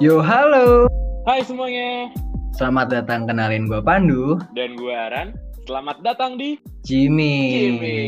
Yo 0.00 0.24
halo, 0.24 0.88
Hai 1.28 1.44
semuanya, 1.44 2.08
selamat 2.56 2.88
datang 2.88 3.28
kenalin 3.28 3.68
gue 3.68 3.84
Pandu, 3.84 4.40
dan 4.56 4.72
gue 4.72 4.88
Aran. 4.88 5.36
Selamat 5.68 6.00
datang 6.00 6.40
di 6.40 6.56
Jimmy. 6.88 7.52
Jimmy. 7.52 8.00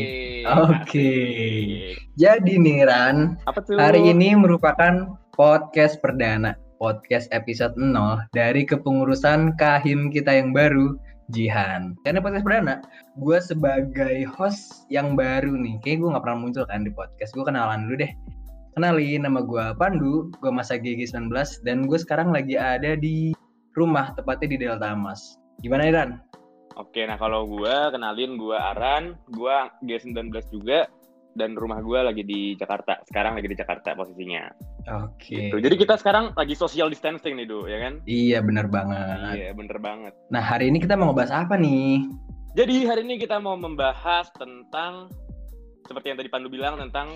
Oke. 0.49 0.89
Asik. 0.89 2.01
Jadi 2.17 2.53
nih 2.57 2.89
Ran, 2.89 3.37
Apa 3.45 3.61
tuh? 3.61 3.77
hari 3.77 4.09
ini 4.09 4.33
merupakan 4.33 5.21
podcast 5.37 6.01
perdana, 6.01 6.57
podcast 6.81 7.29
episode 7.29 7.77
0 7.77 8.25
dari 8.33 8.65
kepengurusan 8.65 9.53
kahim 9.61 10.09
kita 10.09 10.33
yang 10.33 10.49
baru, 10.49 10.97
Jihan. 11.29 11.93
Karena 12.01 12.25
podcast 12.25 12.41
perdana, 12.41 12.75
gue 13.21 13.37
sebagai 13.37 14.25
host 14.33 14.89
yang 14.89 15.13
baru 15.13 15.53
nih, 15.53 15.77
kayak 15.85 16.01
gue 16.01 16.09
nggak 16.09 16.25
pernah 16.25 16.41
muncul 16.41 16.65
kan 16.65 16.81
di 16.81 16.89
podcast. 16.89 17.37
Gue 17.37 17.45
kenalan 17.45 17.85
dulu 17.85 18.01
deh. 18.01 18.13
Kenalin, 18.73 19.21
nama 19.21 19.45
gue 19.45 19.65
Pandu, 19.77 20.33
gue 20.41 20.49
masa 20.49 20.81
GG19, 20.81 21.29
dan 21.61 21.85
gue 21.85 21.99
sekarang 22.01 22.33
lagi 22.33 22.57
ada 22.57 22.97
di 22.97 23.29
rumah, 23.77 24.17
tepatnya 24.17 24.49
di 24.49 24.57
Delta 24.65 24.97
Mas. 24.97 25.37
Gimana 25.61 25.85
nih, 25.85 25.93
Ran? 25.93 26.09
Oke, 26.81 27.05
nah 27.05 27.21
kalau 27.21 27.45
gue 27.45 27.69
kenalin 27.93 28.33
gue 28.33 28.57
Aran, 28.57 29.13
gue 29.29 29.55
G19 29.85 30.33
juga, 30.49 30.89
dan 31.37 31.53
rumah 31.53 31.85
gue 31.85 32.01
lagi 32.01 32.25
di 32.25 32.57
Jakarta. 32.57 32.97
Sekarang 33.05 33.37
lagi 33.37 33.45
di 33.45 33.57
Jakarta 33.61 33.93
posisinya. 33.93 34.49
Oke. 35.05 35.53
Tuh, 35.53 35.61
jadi 35.61 35.77
kita 35.77 35.93
sekarang 36.01 36.33
lagi 36.33 36.57
social 36.57 36.89
distancing 36.89 37.37
nih, 37.37 37.45
Du, 37.45 37.69
ya 37.69 37.77
kan? 37.77 38.01
Iya, 38.09 38.41
bener 38.41 38.65
banget. 38.73 39.37
Iya, 39.37 39.51
bener 39.53 39.77
banget. 39.77 40.17
Nah, 40.33 40.41
hari 40.41 40.73
ini 40.73 40.81
kita 40.81 40.97
mau 40.97 41.13
ngebahas 41.13 41.45
apa 41.45 41.61
nih? 41.61 42.09
Jadi 42.57 42.89
hari 42.89 43.05
ini 43.05 43.21
kita 43.21 43.37
mau 43.37 43.53
membahas 43.53 44.33
tentang 44.33 45.13
seperti 45.85 46.09
yang 46.09 46.17
tadi 46.17 46.29
Pandu 46.33 46.49
bilang 46.49 46.81
tentang 46.81 47.13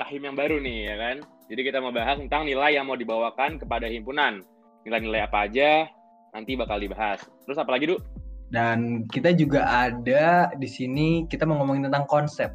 kahim 0.00 0.24
yang 0.24 0.36
baru 0.36 0.56
nih 0.64 0.88
ya 0.88 0.96
kan. 0.96 1.16
Jadi 1.52 1.60
kita 1.68 1.78
mau 1.84 1.92
bahas 1.92 2.16
tentang 2.16 2.48
nilai 2.48 2.80
yang 2.80 2.88
mau 2.88 2.96
dibawakan 2.96 3.60
kepada 3.60 3.84
himpunan. 3.84 4.40
Nilai-nilai 4.88 5.28
apa 5.28 5.44
aja 5.44 5.84
nanti 6.32 6.56
bakal 6.56 6.80
dibahas. 6.80 7.20
Terus 7.44 7.60
apa 7.60 7.76
lagi, 7.76 7.92
Du? 7.92 8.00
Dan 8.50 9.04
kita 9.12 9.36
juga 9.36 9.62
ada 9.68 10.48
di 10.56 10.66
sini 10.66 11.28
kita 11.28 11.44
mau 11.44 11.60
ngomongin 11.62 11.86
tentang 11.86 12.08
konsep 12.08 12.50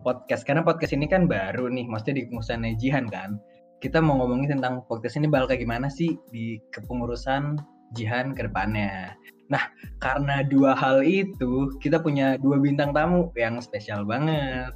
podcast 0.00 0.44
karena 0.44 0.64
podcast 0.64 0.96
ini 0.96 1.06
kan 1.06 1.28
baru 1.28 1.68
nih, 1.68 1.86
maksudnya 1.86 2.20
di 2.20 2.24
pengurusan 2.28 2.66
Jihan 2.80 3.06
kan. 3.08 3.38
Kita 3.80 4.00
mau 4.04 4.20
ngomongin 4.20 4.60
tentang 4.60 4.84
podcast 4.84 5.16
ini 5.16 5.28
bakal 5.28 5.52
kayak 5.52 5.64
gimana 5.64 5.88
sih 5.88 6.16
di 6.28 6.60
kepengurusan 6.74 7.56
Jihan 7.96 8.36
ke 8.36 8.44
depannya. 8.44 9.16
Nah, 9.48 9.66
karena 9.98 10.44
dua 10.44 10.76
hal 10.76 11.02
itu, 11.02 11.72
kita 11.80 12.00
punya 12.00 12.36
dua 12.38 12.60
bintang 12.60 12.92
tamu 12.92 13.32
yang 13.34 13.58
spesial 13.58 14.04
banget. 14.04 14.72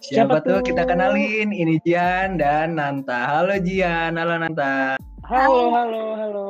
Siapa, 0.00 0.40
Siapa 0.40 0.48
tuh? 0.48 0.64
tuh? 0.64 0.72
Kita 0.72 0.88
kenalin, 0.88 1.52
ini 1.52 1.76
Jihan 1.84 2.40
dan 2.40 2.80
Nanta. 2.80 3.36
Halo 3.36 3.60
Jihan, 3.60 4.16
halo 4.16 4.40
Nanta. 4.40 4.96
Halo, 5.28 5.76
halo, 5.76 6.04
halo. 6.16 6.48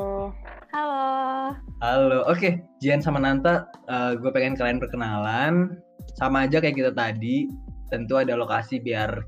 Halo. 0.70 1.02
Halo, 1.82 2.18
oke. 2.30 2.62
Jian 2.78 3.02
sama 3.02 3.18
Nanta, 3.18 3.66
gue 4.22 4.30
pengen 4.30 4.54
kalian 4.54 4.78
perkenalan. 4.78 5.82
Sama 6.14 6.46
aja 6.46 6.62
kayak 6.62 6.78
kita 6.78 6.94
tadi. 6.94 7.50
Tentu 7.90 8.22
ada 8.22 8.38
lokasi 8.38 8.78
biar 8.78 9.18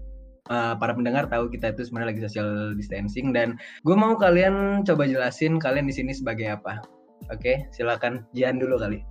eh, 0.54 0.74
para 0.78 0.94
pendengar 0.94 1.26
tahu 1.26 1.50
kita 1.50 1.74
itu 1.74 1.90
sebenarnya 1.90 2.14
lagi 2.14 2.22
social 2.22 2.78
distancing. 2.78 3.34
Dan 3.34 3.58
gue 3.82 3.96
mau 3.98 4.14
kalian 4.14 4.86
coba 4.86 5.10
jelasin 5.10 5.58
kalian 5.58 5.90
di 5.90 5.94
sini 5.98 6.14
sebagai 6.14 6.62
apa. 6.62 6.78
Oke, 7.34 7.66
silakan 7.74 8.22
Jian 8.38 8.62
dulu 8.62 8.78
kali. 8.78 9.02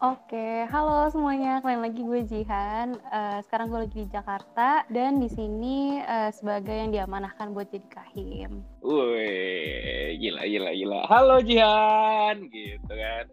Oke, 0.00 0.64
halo 0.72 1.12
semuanya. 1.12 1.60
Kalian 1.60 1.84
lagi 1.84 2.00
gue 2.00 2.24
Jihan. 2.24 2.96
Eh, 2.96 3.38
sekarang 3.44 3.68
gue 3.68 3.84
lagi 3.84 4.00
di 4.00 4.08
Jakarta 4.08 4.88
dan 4.88 5.20
di 5.20 5.28
sini 5.28 6.00
eh, 6.00 6.32
sebagai 6.32 6.72
yang 6.72 6.88
diamanahkan 6.88 7.52
buat 7.52 7.68
jadi 7.68 7.84
kahim. 7.92 8.64
Wih, 8.80 10.16
gila, 10.16 10.48
gila, 10.48 10.70
gila. 10.72 11.00
Halo 11.04 11.44
Jihan, 11.44 12.48
gitu 12.48 12.88
kan. 12.88 13.28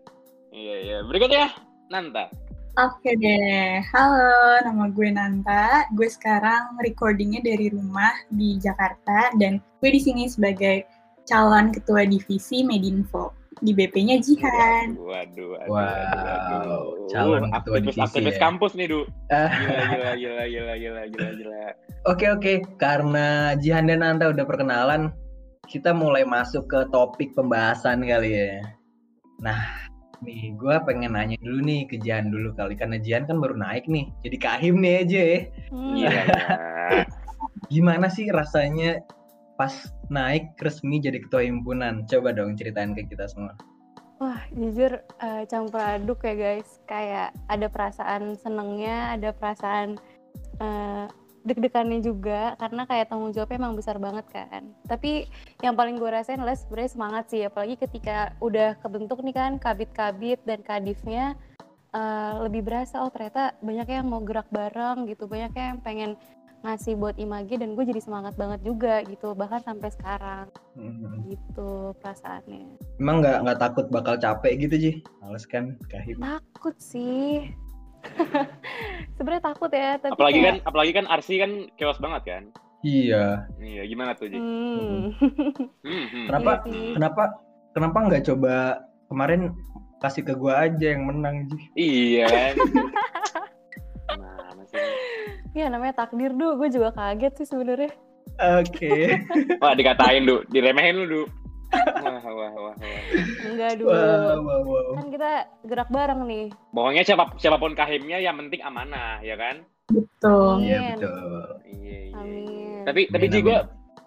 Iya, 0.51 0.75
iya. 0.83 0.97
Berikutnya, 1.07 1.55
Nanta. 1.87 2.27
Oke 2.75 3.15
deh, 3.15 3.79
halo, 3.95 4.59
nama 4.67 4.91
gue 4.91 5.07
Nanta. 5.07 5.87
Gue 5.95 6.11
sekarang 6.11 6.83
recordingnya 6.83 7.47
dari 7.47 7.71
rumah 7.71 8.11
di 8.27 8.59
Jakarta 8.59 9.31
dan 9.39 9.63
gue 9.79 9.87
di 9.95 10.03
sini 10.03 10.27
sebagai 10.27 10.83
calon 11.23 11.71
ketua 11.71 12.03
divisi 12.03 12.67
Medinfo 12.67 13.46
di 13.59 13.71
BP-nya 13.73 14.21
Jihan. 14.21 14.93
Waduh, 14.95 15.57
waduh, 15.57 15.69
Wow, 15.69 15.81
waduh, 15.81 16.19
waduh. 16.21 17.09
calon 17.09 17.43
Uh, 17.47 17.49
ketua 17.49 17.57
aktivis, 17.57 17.81
divisi 17.95 18.01
aktivis 18.03 18.35
ya. 18.37 18.41
kampus 18.41 18.71
nih, 18.77 18.87
Du. 18.89 19.01
Ah, 19.33 19.49
Gila, 19.51 19.75
gila, 19.89 20.11
gila, 20.15 20.43
gila, 20.47 20.73
gila, 20.77 21.01
gila, 21.09 21.29
gila. 21.35 21.61
Oke 22.07 22.25
oke, 22.31 22.53
karena 22.77 23.57
Jihan 23.59 23.89
dan 23.89 23.99
Nanta 24.05 24.29
udah 24.31 24.45
perkenalan, 24.47 25.11
kita 25.67 25.91
mulai 25.91 26.23
masuk 26.23 26.69
ke 26.69 26.87
topik 26.93 27.35
pembahasan 27.35 28.05
kali 28.07 28.31
ya. 28.39 28.63
Nah, 29.43 29.59
nih 30.23 30.55
gue 30.55 30.75
pengen 30.87 31.13
nanya 31.13 31.35
dulu 31.43 31.59
nih 31.65 31.85
ke 31.91 31.99
Jihan 31.99 32.31
dulu 32.31 32.55
kali, 32.55 32.79
karena 32.79 32.97
Jihan 33.01 33.27
kan 33.27 33.37
baru 33.43 33.57
naik 33.59 33.85
nih, 33.91 34.07
jadi 34.23 34.37
kahim 34.39 34.79
nih 34.79 34.93
aja 35.03 35.21
ya. 35.21 35.39
Hmm. 35.73 36.07
Gimana 37.73 38.07
sih 38.07 38.31
rasanya 38.31 39.03
pas 39.57 39.73
naik 40.07 40.55
resmi 40.61 41.01
jadi 41.01 41.19
ketua 41.19 41.43
himpunan? 41.43 42.05
Coba 42.05 42.31
dong 42.31 42.55
ceritain 42.55 42.93
ke 42.93 43.03
kita 43.09 43.27
semua. 43.27 43.57
Wah, 44.17 44.41
jujur 44.49 44.97
eh, 44.97 45.43
campur 45.45 45.81
aduk 45.81 46.25
ya 46.25 46.33
guys. 46.33 46.81
Kayak 46.89 47.37
ada 47.49 47.67
perasaan 47.69 48.33
senengnya, 48.37 49.13
ada 49.13 49.29
perasaan 49.29 49.97
eh, 50.61 51.05
deg-degannya 51.47 52.03
juga 52.03 52.59
karena 52.59 52.83
kayak 52.83 53.07
tanggung 53.07 53.31
jawabnya 53.31 53.57
emang 53.61 53.77
besar 53.77 53.95
banget 54.01 54.25
kan. 54.33 54.73
Tapi 54.83 55.29
yang 55.63 55.77
paling 55.77 55.95
gue 55.95 56.09
rasain 56.09 56.41
adalah 56.41 56.59
sebenarnya 56.59 56.91
semangat 56.91 57.23
sih, 57.31 57.41
apalagi 57.45 57.79
ketika 57.79 58.35
udah 58.43 58.75
kebentuk 58.83 59.23
nih 59.23 59.35
kan 59.37 59.51
kabit-kabit 59.61 60.41
dan 60.43 60.59
kadifnya 60.65 61.37
eh, 61.95 62.33
lebih 62.41 62.65
berasa 62.65 62.99
oh 63.05 63.13
ternyata 63.13 63.55
banyak 63.63 63.87
yang 63.87 64.09
mau 64.09 64.19
gerak 64.25 64.49
bareng 64.49 65.07
gitu, 65.07 65.29
banyak 65.29 65.53
yang 65.55 65.77
pengen 65.85 66.17
ngasih 66.59 66.93
buat 66.93 67.15
Imagi 67.15 67.55
dan 67.55 67.73
gue 67.73 67.83
jadi 67.83 67.97
semangat 67.97 68.33
banget 68.33 68.59
juga 68.61 69.01
gitu 69.03 69.33
bahkan 69.33 69.61
sampai 69.61 69.89
sekarang 69.89 70.45
Hmm. 70.73 71.25
gitu 71.25 71.69
perasaannya 71.97 72.69
Emang 72.97 73.19
nggak 73.19 73.37
nggak 73.41 73.59
takut 73.59 73.85
bakal 73.87 74.13
capek 74.15 74.53
gitu 74.59 74.75
Ji? 74.75 74.91
Males 75.19 75.45
kan 75.45 75.73
kahim. 75.87 76.17
takut 76.17 76.75
sih 76.77 77.49
sebenarnya 79.15 79.43
takut 79.43 79.69
ya 79.69 79.97
tapi 79.97 80.13
Apalagi 80.13 80.39
kan, 80.39 80.55
kayak, 80.55 80.65
apalagi 80.65 80.91
kan 80.93 81.05
Arsi 81.07 81.33
kan 81.37 81.51
chaos 81.75 81.97
banget 81.97 82.21
kan. 82.25 82.43
Iya. 82.79 83.49
Iya, 83.57 83.81
gimana 83.85 84.13
tuh, 84.13 84.29
Ji? 84.29 84.37
hmm. 84.37 85.17
Hmm, 85.81 86.05
hmm. 86.07 86.25
Kenapa? 86.29 86.51
Iya 86.61 86.69
sih. 86.69 86.93
Kenapa? 86.93 87.23
Kenapa 87.73 87.97
nggak 88.05 88.23
coba 88.23 88.53
kemarin 89.07 89.41
kasih 89.97 90.21
ke 90.21 90.33
gua 90.33 90.69
aja 90.69 90.93
yang 90.93 91.03
menang 91.03 91.49
Ji? 91.49 91.57
Iya 91.75 92.25
kan. 92.29 92.53
ya 95.57 95.67
namanya 95.73 95.97
takdir 95.97 96.31
duh 96.37 96.53
gue 96.53 96.69
juga 96.69 96.93
kaget 96.93 97.33
sih 97.41 97.49
sebenarnya 97.49 97.89
Oke. 98.37 99.17
Wah, 99.63 99.73
dikatain, 99.73 100.29
Du. 100.29 100.45
Diremehin 100.53 100.93
lu, 100.93 101.05
Du. 101.09 101.21
Wah, 101.73 102.21
wah, 102.23 102.31
wah, 102.31 102.51
wah. 102.71 102.75
enggak 103.43 103.75
dulu 103.75 103.91
wow, 103.91 104.39
wow, 104.39 104.61
wow. 104.63 104.95
kan 104.95 105.07
kita 105.11 105.31
gerak 105.67 105.89
bareng 105.91 106.23
nih 106.23 106.47
Pokoknya 106.71 107.03
siapa, 107.03 107.35
siapa 107.35 107.59
pun 107.59 107.75
kahimnya 107.75 108.23
yang 108.23 108.39
penting 108.39 108.63
amanah, 108.63 109.19
ya 109.19 109.35
kan? 109.35 109.67
Betul. 109.91 110.63
Iya 110.63 110.95
betul. 110.95 111.43
Iya, 111.67 111.97
iya. 112.07 112.15
amin 112.15 112.79
Tapi 112.87 113.01
tapi 113.11 113.25
Amin, 113.27 113.33
Ji 113.35 113.39
amin. 113.43 113.47
gue 113.51 113.57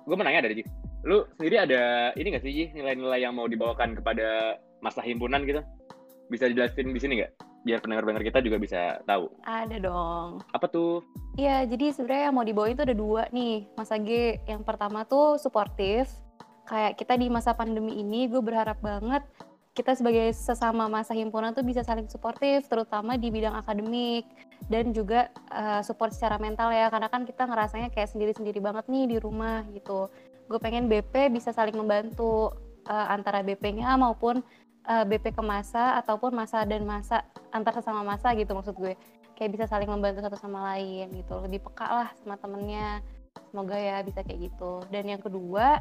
gue 0.08 0.14
mau 0.16 0.24
nanya 0.24 0.44
dari 0.48 0.54
Ji. 0.56 0.64
Lu 1.04 1.28
sendiri 1.36 1.56
ada 1.60 1.82
ini 2.16 2.28
gak 2.32 2.44
sih 2.48 2.52
Ji 2.52 2.64
nilai-nilai 2.72 3.20
yang 3.28 3.36
mau 3.36 3.44
dibawakan 3.44 3.92
kepada 3.92 4.56
masa 4.80 5.04
himpunan 5.04 5.44
gitu? 5.44 5.60
Bisa 6.30 6.46
dijelasin 6.46 6.94
di 6.94 7.00
sini 7.02 7.12
nggak? 7.20 7.32
Biar 7.66 7.78
pendengar-pendengar 7.84 8.24
kita 8.24 8.40
juga 8.40 8.56
bisa 8.56 9.02
tahu. 9.04 9.28
ada 9.44 9.76
dong 9.76 10.40
Apa 10.54 10.64
tuh? 10.70 11.04
Iya, 11.36 11.68
jadi 11.68 11.92
sebenarnya 11.92 12.24
yang 12.30 12.36
mau 12.38 12.46
dibawa 12.46 12.72
itu 12.72 12.80
ada 12.86 12.96
dua 12.96 13.28
nih, 13.34 13.68
Mas 13.74 13.92
Age. 13.92 14.40
Yang 14.46 14.62
pertama 14.64 15.04
tuh 15.04 15.36
suportif. 15.36 16.08
Kayak 16.70 17.02
kita 17.02 17.18
di 17.18 17.26
masa 17.26 17.50
pandemi 17.52 17.98
ini, 17.98 18.30
gue 18.30 18.38
berharap 18.38 18.78
banget 18.78 19.26
kita 19.70 19.94
sebagai 19.94 20.34
sesama 20.34 20.90
masa 20.90 21.14
himpunan 21.14 21.54
tuh 21.54 21.62
bisa 21.62 21.86
saling 21.86 22.10
suportif, 22.10 22.66
terutama 22.66 23.14
di 23.14 23.30
bidang 23.30 23.54
akademik 23.54 24.26
dan 24.66 24.90
juga 24.90 25.30
eh, 25.54 25.80
support 25.86 26.10
secara 26.10 26.42
mental 26.42 26.74
ya, 26.74 26.90
karena 26.90 27.06
kan 27.06 27.22
kita 27.22 27.46
ngerasanya 27.46 27.88
kayak 27.94 28.10
sendiri-sendiri 28.10 28.58
banget 28.58 28.90
nih 28.90 29.06
di 29.06 29.16
rumah 29.22 29.62
gitu. 29.70 30.10
Gue 30.50 30.58
pengen 30.58 30.90
BP 30.90 31.30
bisa 31.30 31.54
saling 31.54 31.78
membantu 31.78 32.50
eh, 32.90 33.06
antara 33.08 33.46
BP-nya 33.46 33.94
maupun 33.94 34.42
eh, 34.86 35.04
BP 35.04 35.36
ke 35.36 35.42
masa 35.44 35.98
ataupun 36.00 36.32
masa 36.32 36.64
dan 36.64 36.86
masa 36.86 37.26
antar 37.52 37.76
sesama 37.76 38.04
masa 38.04 38.32
gitu 38.36 38.54
maksud 38.56 38.76
gue. 38.76 38.94
Kayak 39.36 39.50
bisa 39.56 39.64
saling 39.68 39.88
membantu 39.88 40.20
satu 40.20 40.36
sama 40.36 40.72
lain 40.74 41.08
gitu. 41.16 41.40
Lebih 41.40 41.64
peka 41.64 41.88
lah 41.88 42.08
sama 42.20 42.36
temennya. 42.36 43.00
Semoga 43.48 43.76
ya 43.76 44.04
bisa 44.04 44.20
kayak 44.20 44.52
gitu. 44.52 44.84
Dan 44.92 45.08
yang 45.08 45.22
kedua 45.24 45.80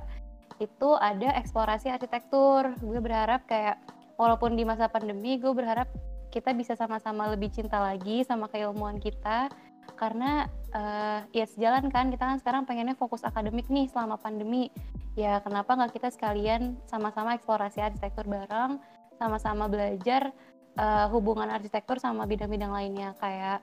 itu 0.59 0.89
ada 0.99 1.35
eksplorasi 1.39 1.91
arsitektur. 1.91 2.71
Gue 2.79 2.99
berharap 3.03 3.43
kayak 3.47 3.79
walaupun 4.19 4.59
di 4.59 4.63
masa 4.67 4.91
pandemi 4.91 5.39
gue 5.39 5.51
berharap 5.51 5.87
kita 6.29 6.53
bisa 6.53 6.77
sama-sama 6.77 7.31
lebih 7.33 7.49
cinta 7.49 7.81
lagi 7.81 8.21
sama 8.21 8.45
keilmuan 8.51 9.01
kita 9.01 9.49
karena 9.95 10.49
uh, 10.73 11.25
ya 11.33 11.45
sejalan 11.45 11.89
kan 11.89 12.09
kita 12.13 12.23
kan 12.25 12.37
sekarang 12.37 12.63
pengennya 12.65 12.97
fokus 12.97 13.25
akademik 13.25 13.69
nih 13.71 13.89
selama 13.89 14.17
pandemi. 14.17 14.69
Ya 15.17 15.41
kenapa 15.41 15.75
nggak 15.75 15.97
kita 15.97 16.09
sekalian 16.13 16.77
sama-sama 16.85 17.35
eksplorasi 17.35 17.81
arsitektur 17.81 18.29
bareng 18.29 18.79
sama-sama 19.19 19.67
belajar 19.67 20.31
uh, 20.79 21.11
hubungan 21.11 21.51
arsitektur 21.51 21.99
sama 21.99 22.23
bidang-bidang 22.23 22.71
lainnya 22.71 23.11
kayak 23.19 23.59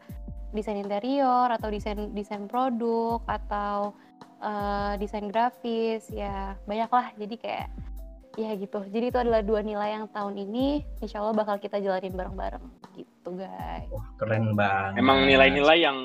desain 0.52 0.78
interior 0.78 1.49
atau 1.49 1.73
desain 1.73 2.12
desain 2.12 2.44
produk 2.44 3.25
atau 3.25 3.96
uh, 4.44 4.94
desain 5.00 5.26
grafis 5.28 6.06
ya 6.12 6.55
banyak 6.69 6.90
lah 6.93 7.08
jadi 7.17 7.34
kayak 7.37 7.69
ya 8.37 8.53
gitu 8.55 8.85
jadi 8.93 9.09
itu 9.09 9.19
adalah 9.19 9.41
dua 9.41 9.65
nilai 9.65 9.97
yang 9.97 10.06
tahun 10.12 10.37
ini 10.37 10.85
insya 11.00 11.25
Allah 11.25 11.35
bakal 11.35 11.56
kita 11.56 11.81
jalanin 11.81 12.12
bareng-bareng 12.12 12.65
gitu 12.94 13.29
guys 13.33 13.88
Wah, 13.88 14.06
keren 14.21 14.53
banget 14.53 15.00
emang 15.00 15.25
nilai-nilai 15.25 15.79
yang 15.81 15.99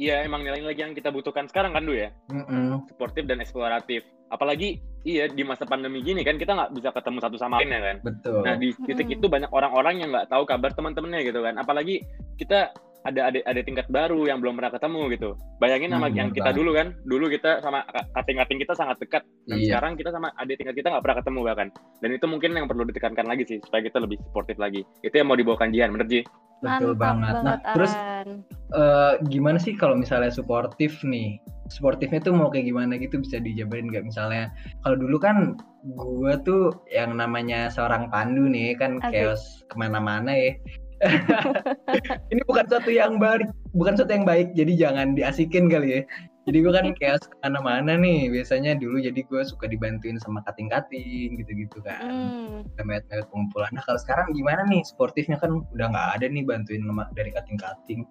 Iya, 0.00 0.24
emang 0.24 0.40
nilai-nilai 0.40 0.72
yang 0.72 0.96
kita 0.96 1.12
butuhkan 1.12 1.46
sekarang 1.52 1.76
kan, 1.76 1.84
Du 1.84 1.92
ya? 1.92 2.08
Mm-mm. 2.32 2.88
Sportif 2.88 3.28
dan 3.28 3.44
eksploratif. 3.44 4.08
Apalagi, 4.32 4.80
iya, 5.04 5.28
di 5.28 5.44
masa 5.44 5.68
pandemi 5.68 6.00
gini 6.00 6.24
kan, 6.24 6.40
kita 6.40 6.56
nggak 6.56 6.72
bisa 6.72 6.88
ketemu 6.96 7.18
satu 7.20 7.36
sama 7.36 7.60
lain 7.60 7.76
ya 7.76 7.80
kan? 7.84 7.96
betul 8.00 8.40
Nah, 8.40 8.56
di 8.56 8.72
titik 8.88 9.12
Mm-mm. 9.12 9.16
itu 9.20 9.26
banyak 9.28 9.50
orang-orang 9.52 10.00
yang 10.00 10.08
nggak 10.10 10.32
tahu 10.32 10.48
kabar 10.48 10.72
teman-temannya 10.72 11.20
gitu 11.28 11.44
kan. 11.44 11.60
Apalagi 11.60 12.00
kita 12.40 12.72
ada 13.02 13.20
ada 13.34 13.38
ada 13.46 13.60
tingkat 13.66 13.86
baru 13.90 14.30
yang 14.30 14.38
belum 14.38 14.54
pernah 14.58 14.72
ketemu 14.74 15.00
gitu. 15.14 15.30
Bayangin 15.58 15.90
sama 15.90 16.06
Hmm, 16.06 16.18
yang 16.18 16.28
kita 16.30 16.50
dulu 16.54 16.70
kan, 16.74 16.94
dulu 17.02 17.26
kita 17.26 17.58
sama 17.58 17.82
kating-kating 18.14 18.58
kita 18.62 18.74
sangat 18.78 18.96
dekat. 19.02 19.22
Dan 19.46 19.58
Iya. 19.58 19.74
sekarang 19.74 19.92
kita 19.98 20.10
sama 20.14 20.30
adik 20.38 20.58
tingkat 20.58 20.76
kita 20.78 20.88
nggak 20.94 21.02
pernah 21.02 21.18
ketemu 21.18 21.38
bahkan. 21.42 21.68
Dan 21.98 22.10
itu 22.14 22.26
mungkin 22.30 22.50
yang 22.54 22.66
perlu 22.70 22.82
ditekankan 22.86 23.26
lagi 23.26 23.42
sih 23.46 23.58
supaya 23.62 23.82
kita 23.82 23.98
lebih 23.98 24.18
sportif 24.30 24.56
lagi. 24.56 24.86
Itu 25.02 25.14
yang 25.18 25.26
mau 25.26 25.38
dibawakan 25.38 25.74
Jihan, 25.74 25.90
bener 25.90 26.06
Ji? 26.06 26.22
betul 26.62 26.94
Mantap 26.94 27.02
banget 27.02 27.34
nah 27.34 27.42
banget, 27.42 27.60
terus 27.74 27.92
An. 27.98 28.28
eh, 28.70 29.12
gimana 29.26 29.58
sih 29.58 29.74
kalau 29.74 29.98
misalnya 29.98 30.30
suportif 30.30 31.02
nih 31.02 31.42
sportifnya 31.66 32.22
tuh 32.22 32.38
mau 32.38 32.54
kayak 32.54 32.70
gimana 32.70 32.94
gitu 33.02 33.18
bisa 33.18 33.42
dijabarin 33.42 33.90
nggak 33.90 34.06
misalnya 34.06 34.46
kalau 34.86 34.94
dulu 34.94 35.18
kan 35.18 35.58
gua 35.98 36.38
tuh 36.38 36.70
yang 36.86 37.18
namanya 37.18 37.66
seorang 37.66 38.06
pandu 38.14 38.46
nih 38.46 38.78
kan 38.78 39.02
Asik. 39.02 39.10
chaos 39.10 39.42
ke 39.66 39.74
mana-mana 39.74 40.30
ya 40.30 40.54
ini 42.32 42.40
bukan 42.46 42.64
sesuatu 42.66 42.90
yang 42.90 43.18
baik 43.18 43.50
bukan 43.74 43.92
sesuatu 43.94 44.12
yang 44.14 44.26
baik 44.26 44.54
jadi 44.54 44.72
jangan 44.88 45.14
diasikin 45.14 45.66
kali 45.66 45.88
ya. 45.98 46.02
Jadi 46.42 46.58
gue 46.58 46.72
kan 46.74 46.90
chaos 46.98 47.22
ke 47.22 47.36
mana-mana 47.38 47.94
nih 47.94 48.26
biasanya 48.26 48.74
dulu 48.74 48.98
jadi 48.98 49.14
gue 49.22 49.42
suka 49.46 49.70
dibantuin 49.70 50.18
sama 50.18 50.42
kating-kating 50.42 51.38
gitu-gitu 51.38 51.78
kan. 51.86 52.02
Hmm. 52.02 52.82
mewet-mewet 52.82 53.30
pengumpulan. 53.30 53.70
Nah 53.70 53.82
kalau 53.86 53.98
sekarang 54.02 54.34
gimana 54.34 54.66
nih 54.66 54.82
sportifnya 54.82 55.38
kan 55.38 55.62
udah 55.70 55.86
nggak 55.94 56.08
ada 56.18 56.26
nih 56.26 56.42
bantuin 56.42 56.82
sama- 56.82 57.10
dari 57.14 57.30
kating-kating. 57.30 58.02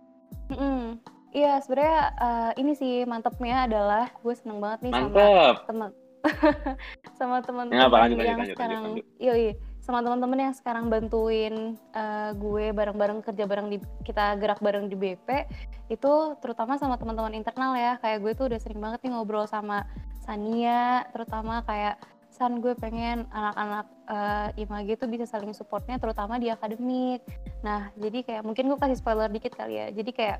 Mm-mm. 0.47 0.95
Iya, 1.31 1.59
sebenarnya 1.63 1.99
eh, 2.19 2.51
ini 2.59 2.71
sih 2.71 2.93
mantepnya 3.03 3.67
adalah 3.67 4.11
gue 4.15 4.35
seneng 4.35 4.59
banget 4.59 4.79
nih 4.87 4.91
sama 4.91 5.07
Mantap. 5.11 5.55
teman 5.67 5.89
sama 7.19 7.35
Ya, 7.35 7.43
teman-teman 7.47 7.87
lanjut, 7.87 7.91
lanjut, 7.99 8.23
yang 8.23 8.39
lanjut, 8.39 8.55
sekarang. 8.55 8.81
lanjut, 8.95 9.05
yoi 9.19 9.47
sama 9.81 10.05
teman-teman 10.05 10.49
yang 10.49 10.53
sekarang 10.53 10.93
bantuin 10.93 11.73
eh, 11.91 12.29
gue 12.37 12.69
bareng-bareng 12.69 13.25
kerja 13.25 13.49
bareng 13.49 13.67
di 13.67 13.77
kita 14.05 14.37
gerak 14.37 14.61
bareng 14.61 14.85
di 14.85 14.93
BP 14.93 15.49
itu 15.89 16.13
terutama 16.39 16.77
sama 16.77 16.95
teman-teman 16.95 17.33
internal 17.33 17.73
ya. 17.73 17.97
Kayak 17.97 18.17
gue 18.21 18.31
tuh 18.37 18.45
udah 18.47 18.59
sering 18.61 18.77
banget 18.77 19.01
nih 19.01 19.11
ngobrol 19.11 19.49
sama 19.49 19.83
Sania 20.21 21.09
terutama 21.09 21.65
kayak 21.65 21.97
San 22.31 22.61
gue 22.63 22.77
pengen 22.77 23.25
anak-anak 23.33 23.85
eh, 24.07 24.61
IMAG 24.63 25.01
tuh 25.01 25.09
bisa 25.09 25.25
saling 25.25 25.51
supportnya 25.51 25.97
terutama 25.97 26.37
di 26.37 26.47
akademik. 26.47 27.25
Nah 27.65 27.89
jadi 27.97 28.21
kayak 28.21 28.43
mungkin 28.45 28.69
gue 28.69 28.77
kasih 28.77 29.01
spoiler 29.01 29.27
dikit 29.27 29.57
kali 29.57 29.81
ya. 29.81 29.87
Jadi 29.89 30.11
kayak 30.13 30.39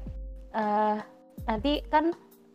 eh, 0.53 0.97
nanti 1.49 1.81
kan 1.89 2.13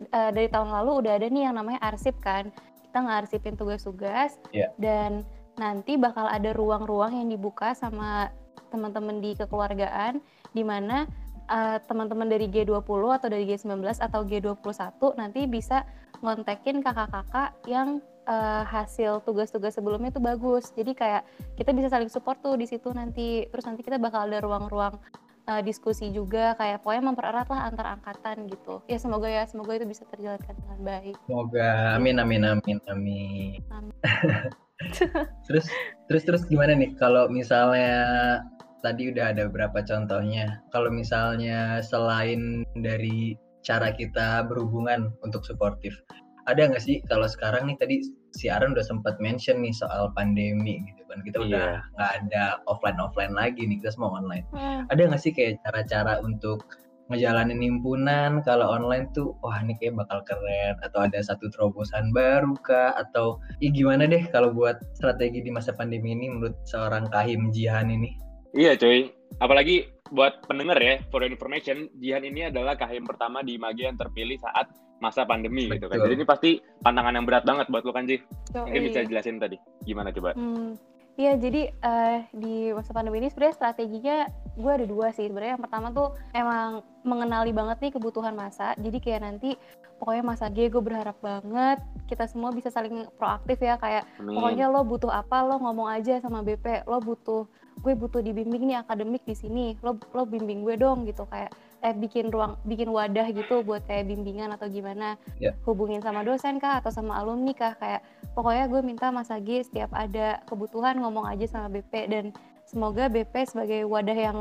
eh, 0.09 0.31
dari 0.31 0.47
tahun 0.47 0.71
lalu 0.71 1.03
udah 1.03 1.13
ada 1.19 1.27
nih 1.27 1.51
yang 1.51 1.59
namanya 1.59 1.83
arsip 1.83 2.15
kan. 2.23 2.49
Kita 2.87 3.03
ngarsipin 3.03 3.59
tugas-tugas 3.61 4.39
Iya. 4.57 4.73
dan 4.81 5.21
nanti 5.57 5.97
bakal 5.97 6.29
ada 6.29 6.53
ruang-ruang 6.53 7.17
yang 7.17 7.29
dibuka 7.33 7.73
sama 7.73 8.29
teman-teman 8.69 9.25
di 9.25 9.33
kekeluargaan 9.37 10.21
di 10.53 10.63
mana 10.65 11.09
eh, 11.49 11.79
teman-teman 11.85 12.29
dari 12.29 12.49
G20 12.49 13.03
atau 13.17 13.29
dari 13.29 13.45
G19 13.49 13.81
atau 14.01 14.21
G21 14.25 15.01
nanti 15.17 15.41
bisa 15.49 15.85
ngontekin 16.21 16.85
kakak-kakak 16.85 17.57
yang 17.69 18.05
eh, 18.29 18.63
hasil 18.69 19.25
tugas-tugas 19.25 19.77
sebelumnya 19.77 20.13
itu 20.13 20.21
bagus. 20.21 20.73
Jadi 20.77 20.93
kayak 20.93 21.25
kita 21.57 21.73
bisa 21.73 21.89
saling 21.89 22.13
support 22.13 22.41
tuh 22.45 22.57
di 22.61 22.69
situ 22.69 22.93
nanti. 22.93 23.49
Terus 23.49 23.65
nanti 23.65 23.81
kita 23.81 23.97
bakal 23.97 24.29
ada 24.29 24.45
ruang-ruang 24.45 25.01
eh, 25.47 25.63
diskusi 25.63 26.11
juga 26.11 26.59
kayak 26.59 26.83
pokoknya 26.83 27.03
mempererat 27.15 27.49
lah 27.49 27.71
antar 27.71 27.87
angkatan 27.99 28.51
gitu. 28.51 28.83
Ya 28.91 28.99
semoga 28.99 29.31
ya 29.31 29.47
semoga 29.47 29.79
itu 29.79 29.87
bisa 29.87 30.03
terjalankan 30.11 30.55
dengan 30.59 30.79
baik. 30.83 31.17
Semoga 31.27 31.97
amin 31.97 32.19
amin 32.19 32.43
amin 32.45 32.79
amin. 32.91 33.61
Amin. 33.71 33.95
terus 35.49 35.67
terus 36.11 36.23
terus 36.29 36.43
gimana 36.51 36.77
nih 36.77 36.93
kalau 37.01 37.33
misalnya 37.33 38.45
tadi 38.87 39.11
udah 39.11 39.35
ada 39.35 39.51
beberapa 39.51 39.83
contohnya. 39.83 40.63
Kalau 40.71 40.95
misalnya 40.95 41.83
selain 41.83 42.63
dari 42.79 43.35
cara 43.67 43.91
kita 43.91 44.47
berhubungan 44.47 45.11
untuk 45.27 45.43
suportif, 45.43 45.99
ada 46.47 46.71
nggak 46.71 46.83
sih 46.83 47.03
kalau 47.11 47.27
sekarang 47.27 47.67
nih 47.67 47.77
tadi 47.83 47.97
si 48.37 48.53
Aaron 48.53 48.77
udah 48.77 48.85
sempat 48.85 49.17
mention 49.19 49.65
nih 49.65 49.73
soal 49.73 50.13
pandemi 50.13 50.85
gitu 50.85 51.03
kan 51.09 51.25
kita 51.25 51.41
udah 51.41 51.81
Iya. 51.81 51.81
nggak 51.97 52.11
ada 52.21 52.45
offline 52.69 53.01
offline 53.01 53.33
lagi 53.33 53.65
nih 53.65 53.81
kita 53.81 53.97
semua 53.97 54.13
online. 54.21 54.45
Hmm. 54.53 54.85
Ada 54.93 55.09
nggak 55.09 55.23
sih 55.25 55.33
kayak 55.33 55.65
cara-cara 55.65 56.21
untuk 56.21 56.69
ngejalanin 57.07 57.63
himpunan 57.63 58.43
kalau 58.43 58.67
online 58.67 59.07
tuh 59.15 59.31
wah 59.39 59.55
ini 59.63 59.79
kayak 59.79 59.95
bakal 59.95 60.27
keren 60.27 60.75
atau 60.83 61.07
ada 61.07 61.23
satu 61.23 61.47
terobosan 61.55 62.11
baru 62.11 62.51
kah 62.67 62.99
atau 62.99 63.39
ya 63.63 63.71
gimana 63.71 64.11
deh 64.11 64.27
kalau 64.35 64.51
buat 64.51 64.83
strategi 64.99 65.39
di 65.39 65.55
masa 65.55 65.71
pandemi 65.71 66.19
ini 66.19 66.27
menurut 66.35 66.59
seorang 66.67 67.07
Kahim 67.15 67.55
Jihan 67.55 67.95
ini 67.95 68.11
Iya 68.59 68.75
cuy, 68.75 69.15
apalagi 69.39 69.87
buat 70.13 70.45
pendengar 70.47 70.79
ya, 70.79 71.03
for 71.11 71.23
your 71.23 71.33
information, 71.33 71.91
Jihan 71.99 72.23
ini 72.27 72.51
adalah 72.51 72.79
kahim 72.79 73.07
pertama 73.07 73.43
di 73.43 73.57
Mage 73.57 73.87
yang 73.87 73.99
terpilih 73.99 74.39
saat 74.39 74.71
masa 74.99 75.29
pandemi 75.29 75.69
gitu 75.69 75.87
kan. 75.87 76.01
Betul. 76.01 76.05
Jadi 76.09 76.15
ini 76.17 76.27
pasti 76.27 76.51
tantangan 76.81 77.13
yang 77.17 77.27
berat 77.29 77.45
banget 77.45 77.67
buat 77.69 77.85
lo 77.85 77.93
kan 77.93 78.09
Ji. 78.09 78.17
Mungkin 78.57 78.83
bisa 78.89 79.05
jelasin 79.05 79.37
tadi, 79.37 79.61
gimana 79.85 80.09
coba? 80.09 80.33
Hmm, 80.33 80.73
Iya, 81.17 81.33
jadi 81.41 81.73
eh, 81.73 82.19
di 82.37 82.69
masa 82.77 82.93
pandemi 82.93 83.25
ini 83.25 83.33
sebenarnya 83.33 83.57
strateginya 83.57 84.29
gue 84.53 84.69
ada 84.73 84.85
dua 84.85 85.17
sih. 85.17 85.25
Sebenarnya 85.25 85.57
yang 85.57 85.65
pertama 85.65 85.89
tuh 85.89 86.13
emang 86.37 86.85
mengenali 87.09 87.57
banget 87.57 87.89
nih 87.89 87.93
kebutuhan 87.97 88.37
masa. 88.37 88.77
Jadi 88.77 89.01
kayak 89.01 89.25
nanti 89.25 89.57
pokoknya 89.97 90.21
masa 90.21 90.53
G 90.53 90.69
gue 90.69 90.83
berharap 90.85 91.17
banget 91.25 91.81
kita 92.05 92.29
semua 92.29 92.53
bisa 92.53 92.69
saling 92.69 93.09
proaktif 93.17 93.57
ya 93.65 93.81
kayak 93.81 94.05
Amin. 94.21 94.37
pokoknya 94.37 94.69
lo 94.69 94.85
butuh 94.85 95.09
apa 95.09 95.41
lo 95.41 95.57
ngomong 95.57 95.89
aja 95.89 96.21
sama 96.21 96.45
BP. 96.45 96.85
Lo 96.85 97.01
butuh 97.01 97.49
gue 97.81 97.93
butuh 97.93 98.25
dibimbing 98.25 98.69
nih 98.69 98.79
akademik 98.81 99.23
di 99.29 99.37
sini. 99.37 99.67
Lo 99.85 99.97
lo 100.17 100.25
bimbing 100.25 100.65
gue 100.65 100.77
dong 100.81 101.05
gitu 101.05 101.29
kayak 101.29 101.53
eh 101.85 101.93
bikin 101.93 102.33
ruang 102.33 102.57
bikin 102.65 102.89
wadah 102.89 103.29
gitu 103.31 103.61
buat 103.63 103.85
kayak 103.85 104.09
bimbingan 104.09 104.53
atau 104.57 104.67
gimana. 104.67 105.21
Ya. 105.37 105.53
Hubungin 105.69 106.01
sama 106.01 106.25
dosen 106.25 106.59
kah 106.59 106.81
atau 106.81 106.91
sama 106.91 107.21
alumni 107.21 107.53
kah 107.53 107.77
kayak 107.77 108.03
pokoknya 108.33 108.65
gue 108.69 108.81
minta 108.81 109.13
Mas 109.13 109.29
Agi 109.29 109.63
setiap 109.65 109.93
ada 109.93 110.41
kebutuhan 110.49 110.99
ngomong 111.01 111.29
aja 111.29 111.45
sama 111.47 111.69
BP 111.69 111.93
dan 112.09 112.25
semoga 112.67 113.07
BP 113.07 113.35
sebagai 113.47 113.87
wadah 113.87 114.17
yang 114.17 114.39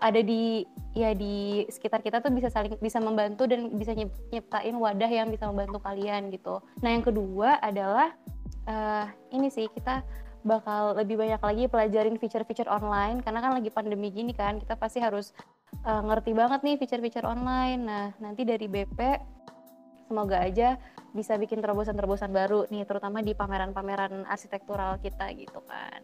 ada 0.00 0.20
di 0.24 0.64
ya 0.96 1.12
di 1.12 1.68
sekitar 1.68 2.00
kita 2.00 2.24
tuh 2.24 2.32
bisa 2.32 2.48
saling 2.48 2.72
bisa 2.80 2.98
membantu 2.98 3.44
dan 3.44 3.68
bisa 3.76 3.92
nyip- 3.92 4.16
nyiptain 4.32 4.74
wadah 4.74 5.06
yang 5.06 5.28
bisa 5.28 5.44
membantu 5.46 5.78
kalian 5.84 6.32
gitu. 6.32 6.64
Nah 6.80 6.90
yang 6.96 7.04
kedua 7.04 7.60
adalah 7.60 8.16
eh, 8.64 9.06
ini 9.36 9.52
sih 9.52 9.68
kita 9.68 10.02
bakal 10.40 10.96
lebih 10.96 11.20
banyak 11.20 11.40
lagi 11.40 11.64
pelajarin 11.68 12.16
feature-feature 12.16 12.68
online. 12.68 13.20
Karena 13.20 13.44
kan 13.44 13.52
lagi 13.56 13.68
pandemi 13.68 14.08
gini 14.08 14.32
kan 14.32 14.56
kita 14.56 14.76
pasti 14.76 15.00
harus 15.00 15.36
eh, 15.84 16.02
ngerti 16.02 16.32
banget 16.32 16.60
nih 16.64 16.76
feature-feature 16.80 17.26
online. 17.28 17.80
Nah 17.84 18.06
nanti 18.18 18.42
dari 18.48 18.66
BP 18.66 18.98
semoga 20.10 20.42
aja 20.42 20.74
bisa 21.14 21.38
bikin 21.38 21.62
terobosan-terobosan 21.62 22.34
baru 22.34 22.66
nih 22.70 22.82
terutama 22.82 23.22
di 23.22 23.34
pameran-pameran 23.34 24.26
arsitektural 24.26 24.98
kita 24.98 25.30
gitu 25.36 25.60
kan. 25.68 26.00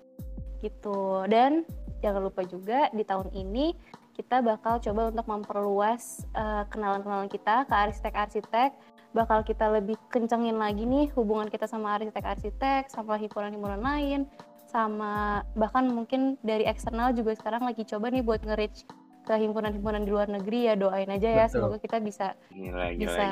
Gitu. 0.61 1.27
Dan 1.27 1.67
jangan 2.05 2.23
lupa 2.23 2.43
juga 2.47 2.93
di 2.95 3.03
tahun 3.03 3.33
ini 3.35 3.75
kita 4.17 4.41
bakal 4.41 4.81
coba 4.81 5.13
untuk 5.13 5.27
memperluas 5.29 6.25
eh, 6.33 6.65
kenalan-kenalan 6.73 7.29
kita 7.29 7.69
ke 7.69 7.75
arsitek-arsitek 7.75 8.96
bakal 9.17 9.41
kita 9.41 9.73
lebih 9.73 9.97
kencengin 10.13 10.61
lagi 10.61 10.85
nih 10.85 11.09
hubungan 11.17 11.49
kita 11.49 11.65
sama 11.65 11.97
arsitek-arsitek 11.97 12.93
sama 12.93 13.17
himpunan-himpunan 13.17 13.81
lain 13.81 14.29
sama 14.69 15.41
bahkan 15.57 15.89
mungkin 15.89 16.37
dari 16.45 16.69
eksternal 16.69 17.17
juga 17.17 17.33
sekarang 17.33 17.65
lagi 17.65 17.89
coba 17.89 18.13
nih 18.13 18.21
buat 18.21 18.45
nge-reach 18.45 18.85
ke 19.27 19.35
himpunan-himpunan 19.35 20.07
di 20.07 20.11
luar 20.13 20.29
negeri 20.31 20.71
ya 20.71 20.75
doain 20.79 21.11
aja 21.11 21.27
ya 21.27 21.45
Betul. 21.49 21.59
semoga 21.59 21.77
kita 21.83 21.97
bisa 21.99 22.27
Gila, 22.55 22.95
gila, 22.95 23.01
bisa 23.01 23.23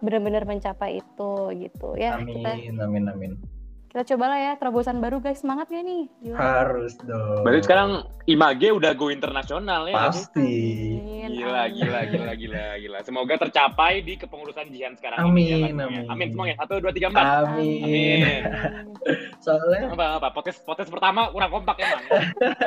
benar-benar 0.00 0.48
mencapai 0.48 1.02
itu 1.04 1.32
gitu 1.60 1.88
ya. 1.98 2.16
Kita 2.16 2.50
amin 2.56 2.76
amin 2.80 3.04
amin. 3.10 3.32
kita 3.92 4.12
cobalah 4.12 4.36
ya 4.36 4.52
terobosan 4.60 5.00
baru 5.00 5.20
guys 5.20 5.40
semangat 5.40 5.68
gak 5.72 5.84
nih? 5.84 6.04
Gila. 6.24 6.36
harus 6.40 6.96
dong. 7.04 7.44
Berarti 7.44 7.60
sekarang 7.64 7.90
Image 8.28 8.68
udah 8.72 8.92
go 8.96 9.12
internasional 9.12 9.88
ya? 9.88 10.08
pasti. 10.08 10.52
Amin, 11.00 11.15
Gila, 11.46 11.62
Gila, 11.66 11.70
gila, 11.70 12.00
gila, 12.04 12.32
gila, 12.34 12.64
gila. 12.76 12.98
Semoga 13.00 13.34
tercapai 13.38 14.00
di 14.00 14.14
kepengurusan 14.14 14.66
Jihan 14.68 14.94
sekarang 14.94 15.22
Amin, 15.22 15.40
ini. 15.40 15.50
ya 15.52 15.56
semuanya. 15.68 15.86
amin. 15.86 16.06
Amin 16.08 16.28
semuanya. 16.28 16.54
Satu, 16.56 16.72
dua, 16.78 16.90
tiga, 16.90 17.08
empat. 17.08 17.24
Amin. 17.46 17.80
Amin. 17.80 18.20
Soalnya 19.44 19.80
Apa, 19.88 20.06
apa? 20.18 20.28
Podcast, 20.32 20.60
podcast 20.62 20.88
pertama 20.88 21.30
kurang 21.30 21.50
kompak 21.52 21.76
emang. 21.78 22.02
Apa, 22.02 22.18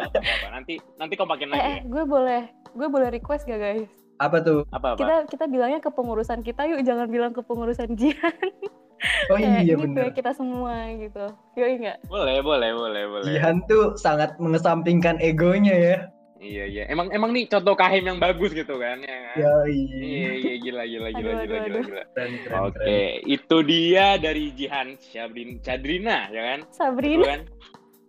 apa, 0.07 0.19
apa. 0.19 0.47
Nanti, 0.51 0.73
nanti 0.95 1.13
kompakin 1.13 1.47
Eh, 1.47 1.51
lagi. 1.51 1.61
eh, 1.61 1.75
ya. 1.75 1.81
gue 1.85 2.03
boleh, 2.05 2.41
gue 2.71 2.87
boleh 2.87 3.07
request 3.11 3.43
gak 3.45 3.59
guys? 3.59 3.89
apa 4.17 4.37
tuh? 4.39 4.67
Apa, 4.69 4.93
apa? 4.93 4.99
Kita 4.99 5.15
kita 5.29 5.45
bilangnya 5.45 5.79
kepengurusan 5.79 6.39
kita 6.41 6.67
yuk, 6.67 6.83
jangan 6.83 7.07
bilang 7.07 7.31
kepengurusan 7.31 7.95
Jihan. 7.95 8.35
Oh 9.31 9.39
iya 9.39 9.63
ini 9.63 9.79
bener. 9.79 10.11
kayak 10.11 10.13
kita 10.13 10.31
semua 10.33 10.91
gitu. 10.91 11.23
Yoi 11.55 11.79
nggak? 11.79 12.03
Boleh, 12.05 12.43
boleh, 12.43 12.69
boleh, 12.73 13.03
boleh. 13.07 13.23
Jihan 13.25 13.63
tuh 13.63 13.95
sangat 13.95 14.35
mengesampingkan 14.35 15.15
egonya 15.19 15.71
ya. 15.71 15.97
Iya, 16.39 16.63
iya. 16.65 16.83
Emang, 16.87 17.11
emang 17.11 17.35
nih 17.35 17.51
contoh 17.51 17.75
kahim 17.75 18.07
yang 18.07 18.15
bagus 18.15 18.55
gitu 18.55 18.79
kan? 18.79 19.03
Ya, 19.03 19.17
kan? 19.27 19.35
Yoi. 19.37 19.79
Iya, 19.91 20.31
iya, 20.39 20.53
gila, 20.57 20.83
gila, 20.87 21.09
gila, 21.11 21.31
Aduh, 21.35 21.43
gila, 21.43 21.55
aduh, 21.59 21.59
gila, 21.67 21.79
gila. 21.83 22.03
Keren, 22.15 22.31
keren, 22.39 22.59
Oke, 22.63 22.99
itu 23.27 23.57
dia 23.67 24.07
dari 24.15 24.45
Jihan 24.55 24.87
Syabrin 24.97 25.59
Cadrina, 25.59 26.31
ya 26.31 26.41
kan? 26.47 26.59
Sabrina, 26.71 27.27
kan? 27.27 27.41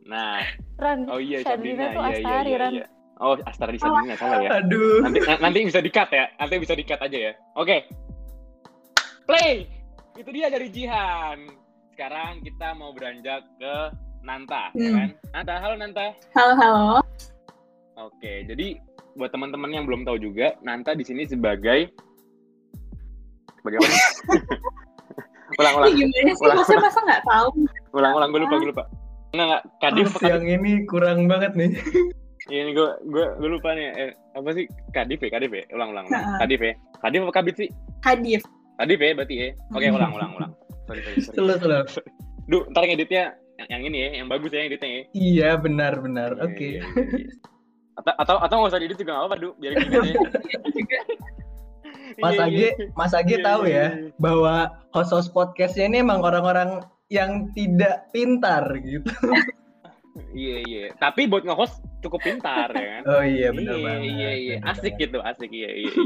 Nah, 0.07 0.43
Ran. 0.79 1.07
oh 1.07 1.19
iya 1.19 1.43
Syadrina 1.43 1.91
Syadrina, 1.91 1.91
tuh 1.91 2.03
iya, 2.03 2.07
iya, 2.09 2.19
Astari, 2.23 2.49
iya, 2.49 2.59
Ran. 2.59 2.73
iya. 2.73 2.87
Oh, 3.21 3.35
Astari 3.37 3.77
Syadrina 3.77 4.15
salah 4.17 4.39
ya. 4.41 4.51
Aduh. 4.57 5.03
Nanti 5.03 5.19
na- 5.21 5.41
nanti 5.43 5.59
bisa 5.61 5.79
di-cut 5.79 6.09
ya. 6.09 6.25
Nanti 6.35 6.55
bisa 6.57 6.73
di-cut 6.73 7.01
aja 7.03 7.19
ya. 7.21 7.33
Oke. 7.53 7.77
Play. 9.27 9.67
Itu 10.15 10.31
dia 10.31 10.49
dari 10.49 10.71
Jihan. 10.71 11.51
Sekarang 11.93 12.41
kita 12.41 12.73
mau 12.73 12.95
beranjak 12.95 13.45
ke 13.59 13.75
Nanta, 14.23 14.73
ya 14.73 14.87
Hmm. 14.87 14.97
kan? 14.97 15.11
Nanta, 15.35 15.55
halo 15.59 15.75
Nanta. 15.77 16.07
Halo, 16.33 16.53
halo. 16.55 16.87
Oke, 18.01 18.49
jadi 18.49 18.81
buat 19.13 19.29
teman-teman 19.29 19.69
yang 19.77 19.85
belum 19.85 20.09
tahu 20.09 20.17
juga, 20.17 20.57
Nanta 20.65 20.97
di 20.97 21.05
sini 21.05 21.29
sebagai 21.29 21.93
bagaimana? 23.61 23.93
ulang, 25.61 25.75
ulang, 25.77 25.93
Ini 25.93 26.09
gimana 26.09 26.33
sih? 26.33 26.41
ulang. 26.41 26.57
Masa 26.65 26.73
masa 26.81 27.01
nggak 27.05 27.23
tahu? 27.29 27.49
ulang, 27.93 28.13
ulang, 28.17 28.29
gue 28.33 28.41
lupa, 28.41 28.55
gue 28.57 28.71
lupa. 28.73 28.85
Enggak, 29.37 29.47
enggak, 29.47 29.63
Kadif 29.85 30.09
Kadif? 30.17 30.31
yang 30.33 30.45
ini 30.49 30.73
kurang 30.89 31.29
banget 31.29 31.53
nih. 31.53 31.77
Ini 32.49 32.73
gue, 32.73 32.89
gue, 33.13 33.27
gue 33.37 33.51
lupa 33.53 33.77
nih, 33.77 33.87
eh, 33.93 34.11
apa 34.33 34.49
sih? 34.57 34.65
Kadif 34.97 35.21
ya, 35.21 35.29
Kadif 35.37 35.53
ya? 35.53 35.65
Ulang, 35.77 35.93
ulang, 35.93 36.09
ulang. 36.09 36.25
Kadif 36.41 36.61
ya? 36.65 36.73
Kadif 37.05 37.21
apa 37.29 37.33
Kabit 37.37 37.55
sih? 37.61 37.69
Hadif. 38.01 38.41
Kadif 38.81 38.97
ya, 38.97 39.13
berarti 39.13 39.35
ya? 39.37 39.49
Oke, 39.77 39.87
ulang, 39.93 40.13
ulang, 40.17 40.31
ulang. 40.41 40.53
Sorry, 40.89 41.05
sorry, 41.05 41.21
sorry. 41.21 41.37
Selalu 41.37 41.55
selalu. 41.61 41.85
Duh, 42.49 42.63
ntar 42.73 42.83
ngeditnya 42.89 43.37
yang, 43.61 43.69
yang 43.69 43.83
ini 43.93 43.99
ya, 44.01 44.11
yang 44.25 44.27
bagus 44.33 44.51
ya 44.57 44.65
editnya 44.65 44.89
ya. 44.89 45.03
Iya 45.13 45.51
benar 45.61 46.01
benar. 46.01 46.31
Iya, 46.41 46.45
Oke. 46.49 46.65
iya, 46.65 46.81
iya, 46.81 47.05
iya. 47.29 47.29
Atau 48.01 48.15
atau 48.17 48.37
atau 48.41 48.55
nggak 48.61 48.71
usah 48.73 48.81
diedit 48.81 48.99
juga 48.99 49.13
nggak 49.13 49.23
apa-apa, 49.29 49.37
Du. 49.39 49.51
Biar 49.61 49.73
gini 49.77 49.97
aja. 49.97 50.15
Mas 52.19 52.35
Iya, 52.35 52.45
Age, 52.47 52.59
iya. 52.59 52.71
Mas 52.99 53.13
Age 53.15 53.37
Iya, 53.39 53.45
tahu 53.47 53.63
iya, 53.65 53.71
ya 53.71 53.87
iya. 53.87 54.11
bahwa 54.19 54.55
host-host 54.91 55.31
podcastnya 55.31 55.87
ini 55.87 56.03
emang 56.03 56.21
orang-orang 56.27 56.83
yang 57.13 57.49
tidak 57.55 58.11
pintar 58.11 58.65
gitu. 58.83 59.11
Iya, 60.35 60.57
iya. 60.67 60.85
Tapi 60.99 61.31
buat 61.31 61.47
nge-host 61.47 61.87
cukup 62.03 62.23
pintar 62.27 62.71
ya 62.75 62.99
kan. 62.99 63.03
Oh 63.07 63.23
iya 63.23 63.55
benar 63.55 63.79
iya, 63.79 63.87
banget. 63.87 64.03
Iya, 64.11 64.31
iya. 64.35 64.57
Asik 64.67 64.95
gitu, 64.99 65.19
asik 65.23 65.51
iya, 65.55 65.71
iya. 65.71 65.91
iya. 65.91 66.03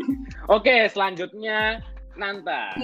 Oke, 0.52 0.88
selanjutnya 0.92 1.80
Nanta. 2.14 2.76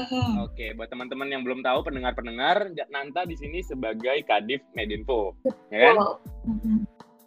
Oke, 0.43 0.73
buat 0.75 0.89
teman-teman 0.91 1.29
yang 1.31 1.45
belum 1.45 1.61
tahu 1.61 1.87
pendengar-pendengar, 1.87 2.73
Nanta 2.89 3.29
di 3.29 3.37
sini 3.37 3.61
sebagai 3.63 4.25
Kadif 4.27 4.65
Medinfo, 4.75 5.37
ya 5.71 5.93
kan? 5.93 5.97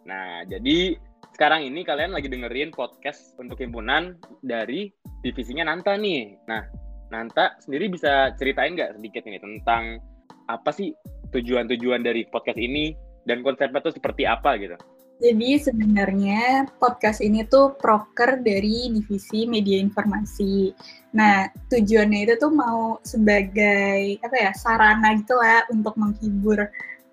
Nah, 0.09 0.43
jadi 0.51 0.97
sekarang 1.33 1.65
ini 1.65 1.81
kalian 1.81 2.13
lagi 2.13 2.29
dengerin 2.29 2.69
podcast 2.69 3.33
untuk 3.41 3.57
himpunan 3.57 4.15
dari 4.45 4.93
divisinya 5.25 5.65
Nanta 5.65 5.97
nih. 5.97 6.37
Nah, 6.45 6.61
Nanta 7.09 7.57
sendiri 7.57 7.89
bisa 7.89 8.37
ceritain 8.37 8.77
nggak 8.77 9.01
sedikit 9.01 9.25
nih 9.25 9.41
tentang 9.41 9.97
apa 10.45 10.69
sih 10.69 10.93
tujuan-tujuan 11.33 12.05
dari 12.05 12.29
podcast 12.29 12.61
ini 12.61 12.93
dan 13.25 13.41
konsepnya 13.41 13.81
tuh 13.81 13.93
seperti 13.97 14.29
apa 14.29 14.61
gitu? 14.61 14.77
Jadi 15.21 15.55
sebenarnya 15.61 16.67
podcast 16.81 17.21
ini 17.21 17.45
tuh 17.47 17.77
proker 17.77 18.41
dari 18.41 18.91
divisi 18.91 19.45
media 19.45 19.77
informasi. 19.79 20.73
Nah, 21.15 21.47
tujuannya 21.69 22.27
itu 22.27 22.35
tuh 22.41 22.51
mau 22.51 22.97
sebagai 23.05 24.19
apa 24.19 24.35
ya 24.35 24.51
sarana 24.57 25.15
gitu 25.15 25.37
lah 25.37 25.63
untuk 25.71 25.95
menghibur 25.95 26.65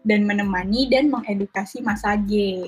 dan 0.02 0.24
menemani 0.24 0.88
dan 0.88 1.12
mengedukasi 1.12 1.84
masa 1.84 2.16
G. 2.24 2.66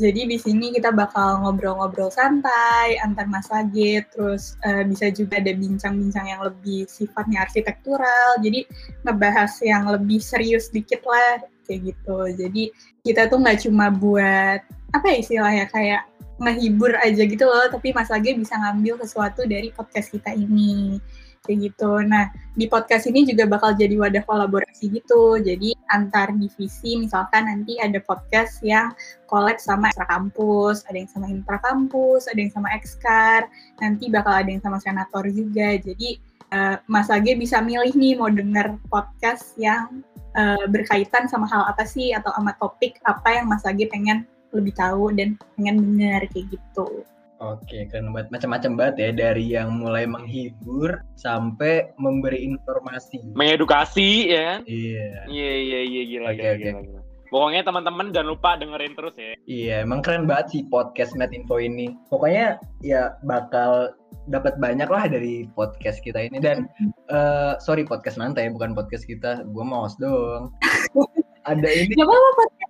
Jadi 0.00 0.24
di 0.24 0.38
sini 0.40 0.72
kita 0.72 0.88
bakal 0.88 1.44
ngobrol-ngobrol 1.44 2.08
santai 2.08 2.96
antar 3.04 3.28
masa 3.28 3.60
G, 3.68 4.00
terus 4.08 4.56
eh, 4.64 4.88
bisa 4.88 5.12
juga 5.12 5.36
ada 5.36 5.52
bincang-bincang 5.52 6.26
yang 6.32 6.40
lebih 6.40 6.88
sifatnya 6.88 7.44
arsitektural. 7.44 8.40
Jadi 8.40 8.64
ngebahas 9.04 9.52
yang 9.60 9.84
lebih 9.92 10.18
serius 10.18 10.72
dikit 10.72 11.04
lah 11.04 11.44
kayak 11.68 11.92
gitu. 11.92 12.18
Jadi 12.40 12.72
kita 13.04 13.28
tuh 13.28 13.38
nggak 13.44 13.68
cuma 13.68 13.92
buat 13.92 14.60
apa 14.92 15.06
ya 15.08 15.16
istilahnya 15.20 15.66
kayak 15.68 16.02
ngehibur 16.42 16.96
aja 16.98 17.22
gitu 17.22 17.44
loh, 17.46 17.70
tapi 17.70 17.94
Mas 17.94 18.10
bisa 18.10 18.54
ngambil 18.58 18.98
sesuatu 19.04 19.46
dari 19.46 19.70
podcast 19.70 20.10
kita 20.10 20.34
ini 20.34 20.98
kayak 21.42 21.70
gitu. 21.70 21.92
Nah 22.06 22.30
di 22.54 22.70
podcast 22.70 23.10
ini 23.10 23.26
juga 23.26 23.50
bakal 23.50 23.74
jadi 23.74 23.98
wadah 23.98 24.22
kolaborasi 24.24 24.94
gitu. 24.94 25.38
Jadi 25.42 25.74
antar 25.90 26.30
divisi 26.34 26.98
misalkan 26.98 27.50
nanti 27.50 27.78
ada 27.82 27.98
podcast 28.02 28.62
yang 28.62 28.94
collab 29.26 29.58
sama 29.58 29.90
ekstra 29.90 30.06
kampus, 30.06 30.86
ada 30.86 30.96
yang 31.02 31.10
sama 31.10 31.26
intra 31.28 31.58
kampus, 31.60 32.30
ada 32.30 32.38
yang 32.38 32.52
sama 32.54 32.68
ekskar, 32.72 33.50
nanti 33.82 34.06
bakal 34.08 34.32
ada 34.32 34.48
yang 34.48 34.62
sama 34.62 34.78
senator 34.78 35.26
juga. 35.28 35.78
Jadi 35.82 36.22
eh, 36.54 36.76
Mas 36.86 37.10
Age 37.10 37.34
bisa 37.34 37.58
milih 37.58 37.92
nih 37.98 38.14
mau 38.14 38.30
denger 38.30 38.78
podcast 38.86 39.58
yang 39.58 40.06
eh, 40.38 40.66
berkaitan 40.70 41.26
sama 41.26 41.50
hal 41.50 41.66
apa 41.66 41.82
sih 41.82 42.14
atau 42.14 42.30
sama 42.38 42.54
topik 42.62 43.02
apa 43.02 43.42
yang 43.42 43.50
Mas 43.50 43.66
Age 43.66 43.90
pengen 43.90 44.24
lebih 44.52 44.76
tahu 44.76 45.10
dan 45.16 45.34
pengen 45.56 45.96
denger 45.96 46.28
kayak 46.30 46.46
gitu. 46.54 47.02
Oke, 47.42 47.90
keren 47.90 48.14
banget. 48.14 48.30
Macam-macam 48.30 48.72
banget 48.78 48.94
ya 49.02 49.10
dari 49.10 49.44
yang 49.50 49.74
mulai 49.82 50.06
menghibur 50.06 51.02
sampai 51.18 51.90
memberi 51.98 52.38
informasi. 52.46 53.18
Mengedukasi 53.34 54.30
ya 54.30 54.42
kan? 54.46 54.60
Iya. 54.70 55.26
Iya, 55.26 55.52
iya, 55.58 55.80
iya, 55.82 56.02
gila, 56.06 56.28
Oke, 56.30 56.38
gila, 56.38 56.52
oke. 56.54 56.62
gila, 56.62 56.80
gila. 56.86 57.00
Pokoknya 57.32 57.64
teman-teman 57.64 58.12
jangan 58.12 58.28
lupa 58.36 58.60
dengerin 58.60 58.92
terus 58.94 59.16
ya. 59.16 59.32
Iya, 59.48 59.74
emang 59.88 60.04
keren 60.04 60.28
banget 60.28 60.46
sih 60.52 60.62
podcast 60.68 61.16
Med 61.16 61.32
Info 61.32 61.56
ini. 61.58 61.96
Pokoknya 62.12 62.60
ya 62.84 63.16
bakal 63.24 63.96
dapat 64.28 64.60
banyak 64.60 64.86
lah 64.86 65.08
dari 65.08 65.48
podcast 65.56 66.04
kita 66.04 66.28
ini 66.28 66.38
dan 66.38 66.68
eh 67.10 67.56
sorry 67.58 67.88
podcast 67.88 68.20
nanti 68.20 68.44
ya, 68.44 68.52
bukan 68.52 68.76
podcast 68.76 69.08
kita. 69.08 69.48
Gue 69.48 69.64
mau 69.64 69.88
host 69.88 69.96
dong. 69.98 70.52
Ada 71.50 71.66
ini 71.72 71.96
Gak 71.98 72.06
apa-apa 72.06 72.61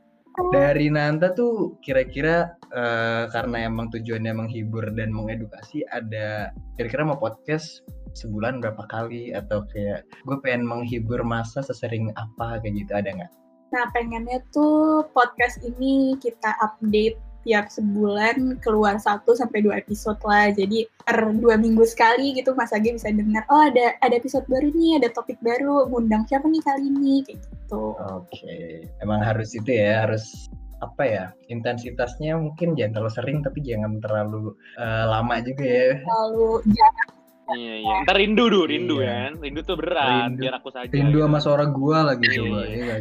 dari 0.53 0.89
Nanta 0.89 1.33
tuh 1.37 1.77
kira-kira 1.85 2.57
eh, 2.73 3.25
karena 3.29 3.69
emang 3.69 3.93
tujuannya 3.93 4.33
menghibur 4.33 4.89
dan 4.97 5.13
mengedukasi 5.13 5.85
ada 5.93 6.53
kira-kira 6.77 7.05
mau 7.05 7.21
podcast 7.21 7.85
sebulan 8.13 8.61
berapa 8.61 8.85
kali 8.93 9.33
atau 9.33 9.65
kayak 9.73 10.05
gue 10.29 10.37
pengen 10.45 10.69
menghibur 10.69 11.21
masa 11.25 11.65
sesering 11.65 12.13
apa 12.17 12.61
kayak 12.61 12.85
gitu 12.85 12.93
ada 12.93 13.09
nggak? 13.13 13.33
Nah, 13.73 13.89
pengennya 13.97 14.45
tuh 14.53 15.09
podcast 15.17 15.57
ini 15.65 16.21
kita 16.21 16.53
update 16.61 17.17
tiap 17.43 17.73
sebulan 17.73 18.63
keluar 18.63 19.01
satu 19.01 19.35
sampai 19.35 19.65
dua 19.65 19.81
episode 19.81 20.21
lah. 20.29 20.53
Jadi 20.53 20.87
per 21.03 21.33
dua 21.41 21.59
minggu 21.59 21.83
sekali 21.89 22.37
gitu 22.37 22.55
Mas 22.55 22.71
Age 22.71 22.95
bisa 22.95 23.11
dengar, 23.11 23.49
oh 23.51 23.65
ada 23.67 23.97
ada 24.05 24.15
episode 24.15 24.47
baru 24.47 24.71
nih, 24.77 25.03
ada 25.03 25.09
topik 25.11 25.41
baru, 25.43 25.89
ngundang 25.91 26.29
siapa 26.29 26.47
nih 26.47 26.63
kali 26.63 26.85
ini, 26.87 27.15
kayak 27.27 27.41
gitu. 27.41 27.62
Oke, 27.73 28.85
emang 29.01 29.25
harus 29.25 29.57
itu 29.57 29.73
ya 29.73 30.05
harus 30.05 30.49
apa 30.83 31.03
ya 31.07 31.25
intensitasnya 31.47 32.35
mungkin 32.37 32.75
jangan 32.75 32.99
terlalu 32.99 33.13
sering 33.15 33.39
tapi 33.41 33.63
jangan 33.63 34.03
terlalu 34.03 34.53
eh, 34.77 35.05
lama 35.09 35.41
juga 35.41 35.65
ya. 35.65 35.91
Lalu 36.05 36.49
jangan 36.69 37.07
Iya, 37.53 37.75
iya. 37.85 37.97
Ntar 38.07 38.17
rindu 38.17 38.49
du, 38.49 38.65
rindu 38.65 39.03
Iya. 39.03 39.11
ya 39.11 39.15
kan? 39.29 39.33
Rindu 39.43 39.61
tuh 39.67 39.77
berat, 39.77 40.31
Rindu. 40.31 40.41
biar 40.47 40.55
aku 40.63 40.69
saja. 40.73 40.89
Rindu 40.89 41.19
gitu. 41.21 41.27
sama 41.27 41.39
suara 41.43 41.65
gua 41.69 41.99
lagi 42.15 42.25
Iya, 42.31 42.37
coba 42.39 42.59
iya. 42.63 42.71
ya 42.71 42.97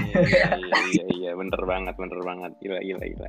iya, 0.00 0.24
iya, 0.56 0.78
iya, 0.90 1.04
iya, 1.18 1.30
bener 1.36 1.60
banget, 1.66 1.94
bener 1.98 2.20
banget. 2.24 2.50
Gila, 2.62 2.80
gila, 2.82 3.04
gila. 3.04 3.28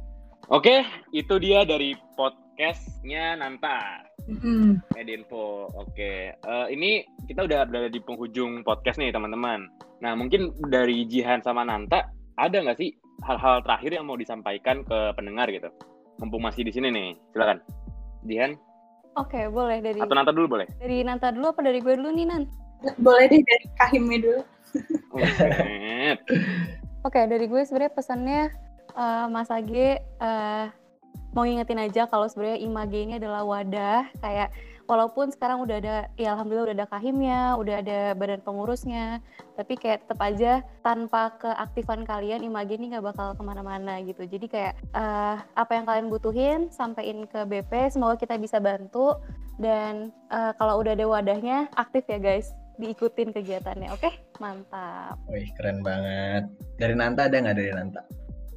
Oke, 0.52 0.84
itu 1.16 1.40
dia 1.40 1.64
dari 1.64 1.96
podcastnya 2.20 3.40
Nanta. 3.40 4.04
Mm-mm. 4.28 4.84
Medinfo. 4.94 5.72
Oke, 5.74 6.36
Eh, 6.36 6.68
ini 6.70 7.02
kita 7.26 7.48
udah 7.48 7.64
berada 7.64 7.88
di 7.88 8.04
penghujung 8.04 8.60
podcast 8.62 9.00
nih 9.00 9.16
teman-teman. 9.16 9.72
Nah 10.04 10.12
mungkin 10.14 10.52
dari 10.68 11.08
Jihan 11.08 11.40
sama 11.40 11.64
Nanta 11.64 12.12
ada 12.36 12.58
nggak 12.60 12.76
sih 12.76 12.92
hal-hal 13.24 13.64
terakhir 13.64 13.96
yang 13.96 14.06
mau 14.06 14.20
disampaikan 14.20 14.84
ke 14.84 15.16
pendengar 15.16 15.48
gitu? 15.48 15.72
Mumpung 16.20 16.44
masih 16.44 16.68
di 16.68 16.76
sini 16.76 16.92
nih, 16.92 17.16
silakan. 17.32 17.64
Jihan 18.28 18.54
Oke, 19.16 19.48
boleh 19.48 19.80
dari 19.80 20.00
atau 20.00 20.16
Nanta 20.16 20.32
dulu 20.32 20.60
boleh? 20.60 20.68
dari 20.80 21.04
Nanta 21.04 21.32
dulu 21.32 21.52
apa 21.52 21.64
dari 21.64 21.80
gue 21.80 21.96
dulu 21.96 22.12
nih 22.12 22.26
Nan? 22.28 22.44
boleh 23.00 23.26
deh 23.28 23.40
dari 23.40 23.66
Kahimnya 23.80 24.18
dulu. 24.20 24.42
Buset. 25.12 26.18
Oke, 27.04 27.20
dari 27.24 27.46
gue 27.48 27.62
sebenarnya 27.64 27.92
pesannya 27.96 28.42
eh, 28.96 29.26
Mas 29.32 29.50
Age 29.52 30.00
eh, 30.00 30.66
mau 31.32 31.48
ngingetin 31.48 31.80
aja 31.80 32.08
kalau 32.12 32.28
sebenarnya 32.28 32.60
Image 32.60 32.96
ini 32.96 33.14
adalah 33.16 33.48
wadah 33.48 34.08
kayak 34.20 34.52
walaupun 34.92 35.32
sekarang 35.32 35.64
udah 35.64 35.80
ada 35.80 35.96
ya 36.20 36.36
alhamdulillah 36.36 36.68
udah 36.68 36.78
ada 36.84 36.88
kahimnya, 36.92 37.56
udah 37.56 37.76
ada 37.80 38.00
badan 38.12 38.44
pengurusnya, 38.44 39.24
tapi 39.56 39.80
kayak 39.80 40.04
tetap 40.04 40.20
aja 40.20 40.52
tanpa 40.84 41.32
keaktifan 41.40 42.04
kalian 42.04 42.44
Image 42.44 42.76
ini 42.76 42.92
nggak 42.92 43.16
bakal 43.16 43.32
ke 43.32 43.44
mana-mana 43.44 44.04
gitu. 44.04 44.28
Jadi 44.28 44.52
kayak 44.52 44.76
uh, 44.92 45.40
apa 45.56 45.72
yang 45.80 45.86
kalian 45.88 46.08
butuhin 46.12 46.60
sampaikan 46.76 47.24
ke 47.24 47.40
BP, 47.48 47.96
semoga 47.96 48.20
kita 48.20 48.36
bisa 48.36 48.60
bantu. 48.60 49.16
Dan 49.62 50.10
uh, 50.34 50.52
kalau 50.58 50.82
udah 50.82 50.98
ada 50.98 51.06
wadahnya 51.06 51.70
aktif 51.78 52.10
ya 52.10 52.18
guys 52.18 52.52
diikutin 52.82 53.30
kegiatannya 53.30 53.94
oke? 53.94 54.10
Mantap. 54.42 55.22
Wih 55.30 55.48
keren 55.54 55.86
banget. 55.86 56.50
Dari 56.82 56.98
Nanta 56.98 57.30
ada 57.30 57.38
nggak? 57.38 57.56
Dari 57.56 57.72
Nanta 57.78 58.02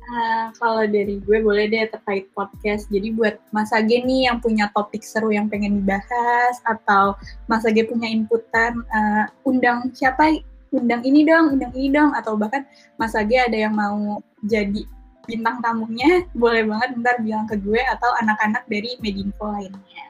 Uh, 0.04 0.52
kalau 0.60 0.84
dari 0.84 1.16
gue 1.24 1.38
boleh 1.40 1.64
deh 1.72 1.88
terkait 1.88 2.28
podcast. 2.36 2.92
Jadi 2.92 3.16
buat 3.16 3.40
Mas 3.56 3.72
Age 3.72 4.04
nih 4.04 4.28
yang 4.28 4.36
punya 4.44 4.68
topik 4.76 5.00
seru 5.00 5.32
yang 5.32 5.48
pengen 5.48 5.80
dibahas 5.80 6.60
atau 6.68 7.16
Mas 7.48 7.64
Age 7.64 7.88
punya 7.88 8.12
inputan 8.12 8.84
uh, 8.92 9.24
undang 9.48 9.88
siapa 9.96 10.44
undang 10.76 11.00
ini 11.08 11.24
dong, 11.24 11.56
undang 11.56 11.72
ini 11.72 11.88
dong 11.88 12.12
atau 12.12 12.36
bahkan 12.36 12.68
Mas 13.00 13.16
Age 13.16 13.38
ada 13.48 13.56
yang 13.56 13.72
mau 13.72 14.20
jadi 14.44 14.84
bintang 15.24 15.64
tamunya, 15.64 16.28
boleh 16.36 16.68
banget 16.68 17.00
ntar 17.00 17.16
bilang 17.24 17.48
ke 17.48 17.56
gue 17.56 17.80
atau 17.80 18.12
anak-anak 18.20 18.68
dari 18.68 19.00
Medinfo 19.00 19.56
lainnya. 19.56 20.04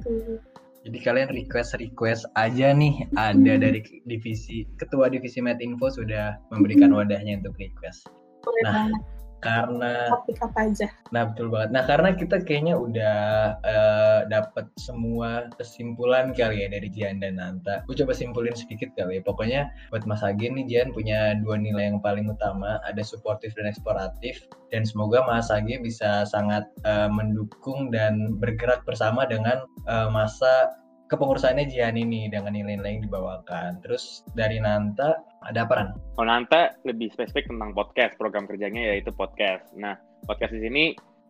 Gitu. 0.00 0.40
Jadi 0.86 0.98
kalian 1.02 1.28
request 1.34 1.74
request 1.82 2.24
aja 2.38 2.70
nih 2.70 3.04
ada 3.18 3.58
dari 3.58 3.82
divisi 4.06 4.64
ketua 4.78 5.10
divisi 5.10 5.42
Medinfo 5.42 5.92
sudah 5.92 6.38
memberikan 6.54 6.94
wadahnya 6.94 7.42
untuk 7.42 7.58
request. 7.58 8.06
Boleh 8.46 8.62
nah, 8.64 8.72
banget 8.72 9.15
karena 9.44 10.08
topik 10.10 10.38
apa 10.40 10.58
aja. 10.68 10.86
Nah 11.12 11.28
betul 11.30 11.52
banget. 11.52 11.70
Nah 11.72 11.82
karena 11.84 12.10
kita 12.16 12.36
kayaknya 12.42 12.74
udah 12.76 13.18
uh, 13.60 14.20
dapat 14.26 14.66
semua 14.80 15.48
kesimpulan 15.60 16.32
kali 16.32 16.64
ya 16.64 16.68
dari 16.72 16.88
Jian 16.88 17.20
dan 17.20 17.38
Nanta. 17.38 17.84
Gue 17.84 17.96
coba 17.98 18.16
simpulin 18.16 18.56
sedikit 18.56 18.92
kali 18.96 19.20
ya. 19.20 19.22
Pokoknya 19.22 19.60
buat 19.92 20.08
Mas 20.08 20.24
Agin 20.24 20.56
nih 20.56 20.66
Jian 20.66 20.88
punya 20.96 21.36
dua 21.40 21.60
nilai 21.60 21.92
yang 21.92 22.00
paling 22.00 22.26
utama, 22.26 22.80
ada 22.88 23.02
suportif 23.04 23.52
dan 23.54 23.68
eksploratif. 23.68 24.40
Dan 24.72 24.82
semoga 24.82 25.22
Mas 25.28 25.52
Agin 25.52 25.84
bisa 25.84 26.24
sangat 26.26 26.66
uh, 26.88 27.08
mendukung 27.12 27.92
dan 27.92 28.38
bergerak 28.40 28.82
bersama 28.88 29.28
dengan 29.28 29.62
uh, 29.86 30.08
masa 30.10 30.72
kepengurusannya 31.06 31.70
Jihan 31.70 31.94
ini 31.94 32.26
dengan 32.26 32.54
nilai-nilai 32.54 32.98
yang 32.98 33.04
dibawakan. 33.06 33.78
Terus 33.82 34.26
dari 34.34 34.58
Nanta 34.58 35.22
ada 35.46 35.62
apa 35.62 35.74
Ran? 35.78 35.88
Oh 36.18 36.26
Nanta 36.26 36.74
lebih 36.82 37.14
spesifik 37.14 37.46
tentang 37.46 37.72
podcast, 37.72 38.18
program 38.18 38.44
kerjanya 38.50 38.94
yaitu 38.94 39.14
podcast. 39.14 39.70
Nah 39.78 39.94
podcast 40.26 40.54
di 40.58 40.62
sini 40.66 40.84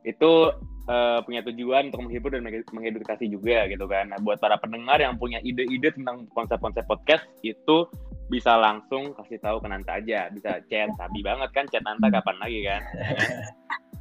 itu 0.07 0.55
uh, 0.89 1.19
punya 1.27 1.43
tujuan 1.45 1.91
untuk 1.91 2.09
menghibur 2.09 2.31
dan 2.33 2.47
mengedukasi 2.47 3.29
juga 3.29 3.69
gitu 3.69 3.85
kan. 3.85 4.15
Nah 4.15 4.19
buat 4.25 4.41
para 4.41 4.57
pendengar 4.57 4.97
yang 4.97 5.21
punya 5.21 5.43
ide-ide 5.45 5.93
tentang 5.93 6.25
konsep-konsep 6.33 6.87
podcast 6.89 7.27
itu 7.45 7.85
bisa 8.27 8.59
langsung 8.59 9.13
kasih 9.15 9.39
tahu 9.39 9.61
ke 9.61 9.69
Nanta 9.71 10.03
aja, 10.03 10.33
bisa 10.33 10.59
chat, 10.67 10.91
sabi 10.99 11.21
banget 11.21 11.51
kan 11.53 11.69
chat 11.69 11.85
Nanta 11.85 12.09
kapan 12.09 12.37
lagi 12.41 12.61
kan? 12.65 12.83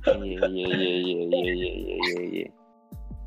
Iya 0.05 0.45
iya 0.45 0.69
iya 0.69 0.93
iya 1.01 1.25
iya 1.49 1.71
iya 1.73 2.21
iya. 2.29 2.47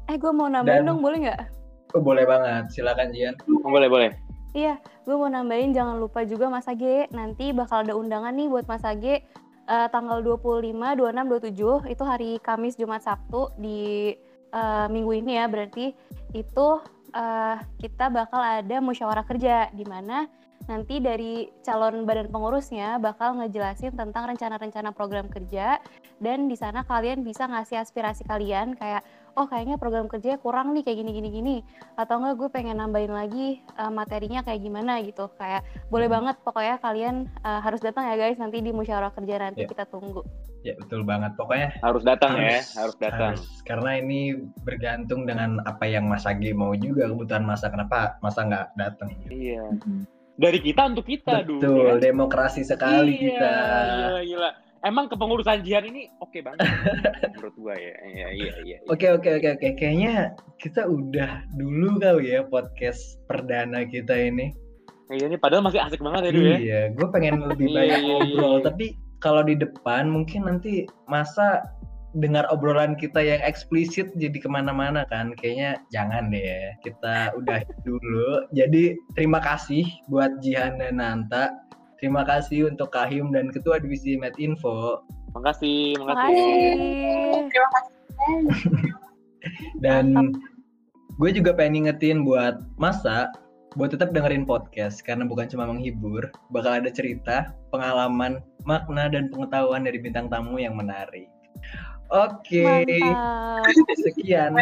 Eh 0.07 0.15
gue 0.15 0.31
mau 0.31 0.47
nambahin 0.47 0.87
dong 0.87 1.03
boleh 1.03 1.27
nggak? 1.27 1.58
Oh, 1.97 2.05
boleh 2.05 2.29
banget, 2.29 2.69
silakan 2.69 3.09
Jian. 3.17 3.35
Oh, 3.49 3.73
boleh, 3.73 3.89
boleh. 3.89 4.11
Iya, 4.53 4.77
gue 5.05 5.17
mau 5.17 5.29
nambahin 5.29 5.73
jangan 5.73 5.97
lupa 5.97 6.25
juga 6.25 6.53
Mas 6.53 6.69
Age, 6.69 7.09
nanti 7.13 7.53
bakal 7.53 7.85
ada 7.85 7.97
undangan 7.97 8.33
nih 8.33 8.49
buat 8.49 8.65
Mas 8.69 8.85
Age 8.85 9.25
uh, 9.69 9.89
tanggal 9.89 10.21
25, 10.21 10.73
26, 10.73 11.89
27, 11.89 11.93
itu 11.93 12.03
hari 12.05 12.31
Kamis, 12.41 12.77
Jumat, 12.77 13.05
Sabtu 13.05 13.53
di 13.61 14.13
uh, 14.53 14.89
minggu 14.89 15.13
ini 15.21 15.41
ya, 15.41 15.49
berarti 15.49 15.93
itu 16.37 16.69
uh, 17.13 17.57
kita 17.81 18.13
bakal 18.13 18.41
ada 18.41 18.77
musyawarah 18.85 19.25
kerja 19.25 19.73
di 19.73 19.85
mana 19.85 20.29
nanti 20.69 21.01
dari 21.01 21.49
calon 21.65 22.05
badan 22.05 22.29
pengurusnya 22.29 23.01
bakal 23.01 23.41
ngejelasin 23.41 23.97
tentang 23.97 24.29
rencana-rencana 24.29 24.93
program 24.93 25.25
kerja 25.31 25.81
dan 26.21 26.45
di 26.45 26.57
sana 26.59 26.85
kalian 26.85 27.25
bisa 27.25 27.49
ngasih 27.49 27.81
aspirasi 27.81 28.29
kalian 28.29 28.77
kayak 28.77 29.01
oh 29.39 29.47
kayaknya 29.47 29.79
program 29.79 30.11
kerjanya 30.11 30.43
kurang 30.43 30.75
nih 30.75 30.83
kayak 30.83 30.99
gini 30.99 31.11
gini 31.15 31.29
gini. 31.31 31.57
Atau 31.95 32.19
enggak 32.19 32.35
gue 32.43 32.49
pengen 32.51 32.83
nambahin 32.83 33.15
lagi 33.15 33.63
uh, 33.79 33.89
materinya 33.89 34.43
kayak 34.43 34.61
gimana 34.67 34.99
gitu. 35.07 35.31
Kayak 35.39 35.63
boleh 35.89 36.11
hmm. 36.11 36.17
banget 36.19 36.37
pokoknya 36.43 36.77
kalian 36.83 37.31
uh, 37.47 37.63
harus 37.63 37.79
datang 37.79 38.11
ya 38.11 38.19
guys 38.19 38.37
nanti 38.43 38.59
di 38.59 38.75
musyawarah 38.75 39.15
kerja 39.15 39.39
nanti 39.39 39.63
yeah. 39.63 39.71
kita 39.71 39.85
tunggu. 39.87 40.27
Ya 40.67 40.75
betul 40.75 41.07
banget. 41.07 41.39
Pokoknya 41.39 41.79
harus 41.79 42.03
datang 42.03 42.35
ya, 42.35 42.59
harus, 42.59 42.67
ya 42.75 42.81
harus 42.83 42.97
datang. 42.99 43.33
harus, 43.39 43.47
karena 43.63 43.91
ini 44.03 44.21
bergantung 44.67 45.23
dengan 45.23 45.63
apa 45.63 45.87
yang 45.87 46.11
Mas 46.11 46.27
Agi 46.27 46.51
mau 46.51 46.75
juga 46.75 47.07
kebutuhan 47.07 47.47
masa. 47.47 47.71
Kenapa 47.71 48.19
masa 48.19 48.43
nggak 48.43 48.67
datang? 48.75 49.15
Iya. 49.31 49.63
Hmm. 49.87 50.03
dari 50.39 50.63
kita 50.63 50.87
untuk 50.87 51.03
kita 51.03 51.43
betul 51.43 51.59
dulu, 51.59 51.83
ya? 51.83 51.95
demokrasi 51.99 52.63
sekali 52.63 53.11
iya, 53.11 53.23
kita. 53.27 53.53
gila, 53.91 54.23
gila 54.23 54.51
emang 54.85 55.11
kepengurusan 55.11 55.65
Jihan 55.67 55.87
ini 55.89 56.11
oke 56.23 56.31
okay 56.31 56.41
banget 56.45 56.67
menurut 57.39 57.55
gua 57.59 57.75
ya. 57.75 57.95
Iya 58.07 58.27
iya 58.35 58.53
iya. 58.67 58.79
Oke 58.91 59.11
oke 59.11 59.41
oke 59.41 59.49
oke. 59.59 59.69
Kayaknya 59.79 60.35
kita 60.59 60.87
udah 60.87 61.43
dulu 61.57 61.99
kali 61.99 62.35
ya 62.35 62.47
podcast 62.47 63.19
perdana 63.27 63.87
kita 63.87 64.15
ini. 64.15 64.55
Iya 65.09 65.33
ini 65.33 65.37
padahal 65.41 65.65
masih 65.65 65.81
asik 65.81 66.05
banget 66.05 66.29
ya 66.29 66.33
dulu 66.37 66.49
ya. 66.53 66.59
Iya, 66.61 66.81
gue 66.93 67.09
pengen 67.09 67.41
lebih 67.41 67.73
banyak 67.73 67.97
iya, 67.97 67.97
iya, 67.97 68.09
ngobrol, 68.13 68.61
iya. 68.61 68.65
tapi 68.69 68.87
kalau 69.25 69.41
di 69.41 69.57
depan 69.57 70.05
mungkin 70.05 70.45
nanti 70.45 70.85
masa 71.09 71.65
dengar 72.17 72.49
obrolan 72.49 72.97
kita 72.97 73.21
yang 73.21 73.41
eksplisit 73.45 74.09
jadi 74.17 74.33
ke 74.41 74.49
mana-mana 74.49 75.05
kan 75.13 75.37
kayaknya 75.37 75.77
jangan 75.93 76.33
deh 76.33 76.41
ya 76.41 76.73
kita 76.81 77.37
udah 77.37 77.61
dulu 77.87 78.49
jadi 78.57 78.97
terima 79.13 79.45
kasih 79.45 79.85
buat 80.09 80.41
Jihan 80.41 80.81
dan 80.81 81.05
Nanta 81.05 81.53
Terima 81.99 82.23
kasih 82.23 82.71
untuk 82.71 82.95
Kahim 82.95 83.35
dan 83.35 83.51
Ketua 83.51 83.83
Divisi 83.83 84.15
Medinfo. 84.15 85.03
Makasih, 85.35 85.99
makasih. 85.99 86.47
Terima 87.51 87.69
kasih. 87.75 87.95
dan 89.85 90.35
gue 91.19 91.31
juga 91.35 91.55
pengen 91.55 91.87
ingetin 91.87 92.23
buat 92.23 92.63
masa 92.79 93.31
buat 93.77 93.93
tetap 93.93 94.17
dengerin 94.17 94.49
podcast 94.49 95.05
karena 95.05 95.29
bukan 95.29 95.47
cuma 95.51 95.69
menghibur, 95.69 96.33
bakal 96.51 96.81
ada 96.81 96.89
cerita, 96.89 97.53
pengalaman, 97.69 98.41
makna 98.65 99.13
dan 99.13 99.29
pengetahuan 99.29 99.85
dari 99.85 100.01
bintang 100.01 100.27
tamu 100.33 100.57
yang 100.57 100.75
menarik. 100.75 101.29
Oke, 102.09 102.65
okay. 102.65 103.05
sekian. 104.09 104.57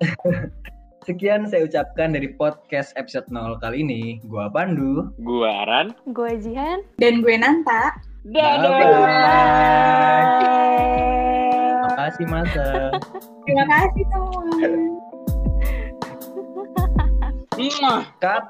Sekian 1.10 1.42
saya 1.50 1.66
ucapkan 1.66 2.14
dari 2.14 2.30
podcast 2.38 2.94
episode 2.94 3.26
0 3.34 3.58
kali 3.58 3.82
ini. 3.82 4.22
Gua 4.30 4.46
Pandu. 4.46 5.10
Gua 5.18 5.66
Aran. 5.66 5.90
Gua 6.14 6.38
Jihan. 6.38 6.86
Dan 7.02 7.26
gue 7.26 7.34
Nanta. 7.34 7.98
Dadah. 8.30 8.70
Terima 11.82 11.90
kasih 11.98 12.26
Masa. 12.30 12.94
Terima 13.42 13.66
kasih 13.66 14.04
teman. 14.06 14.70
Kat. 18.22 18.46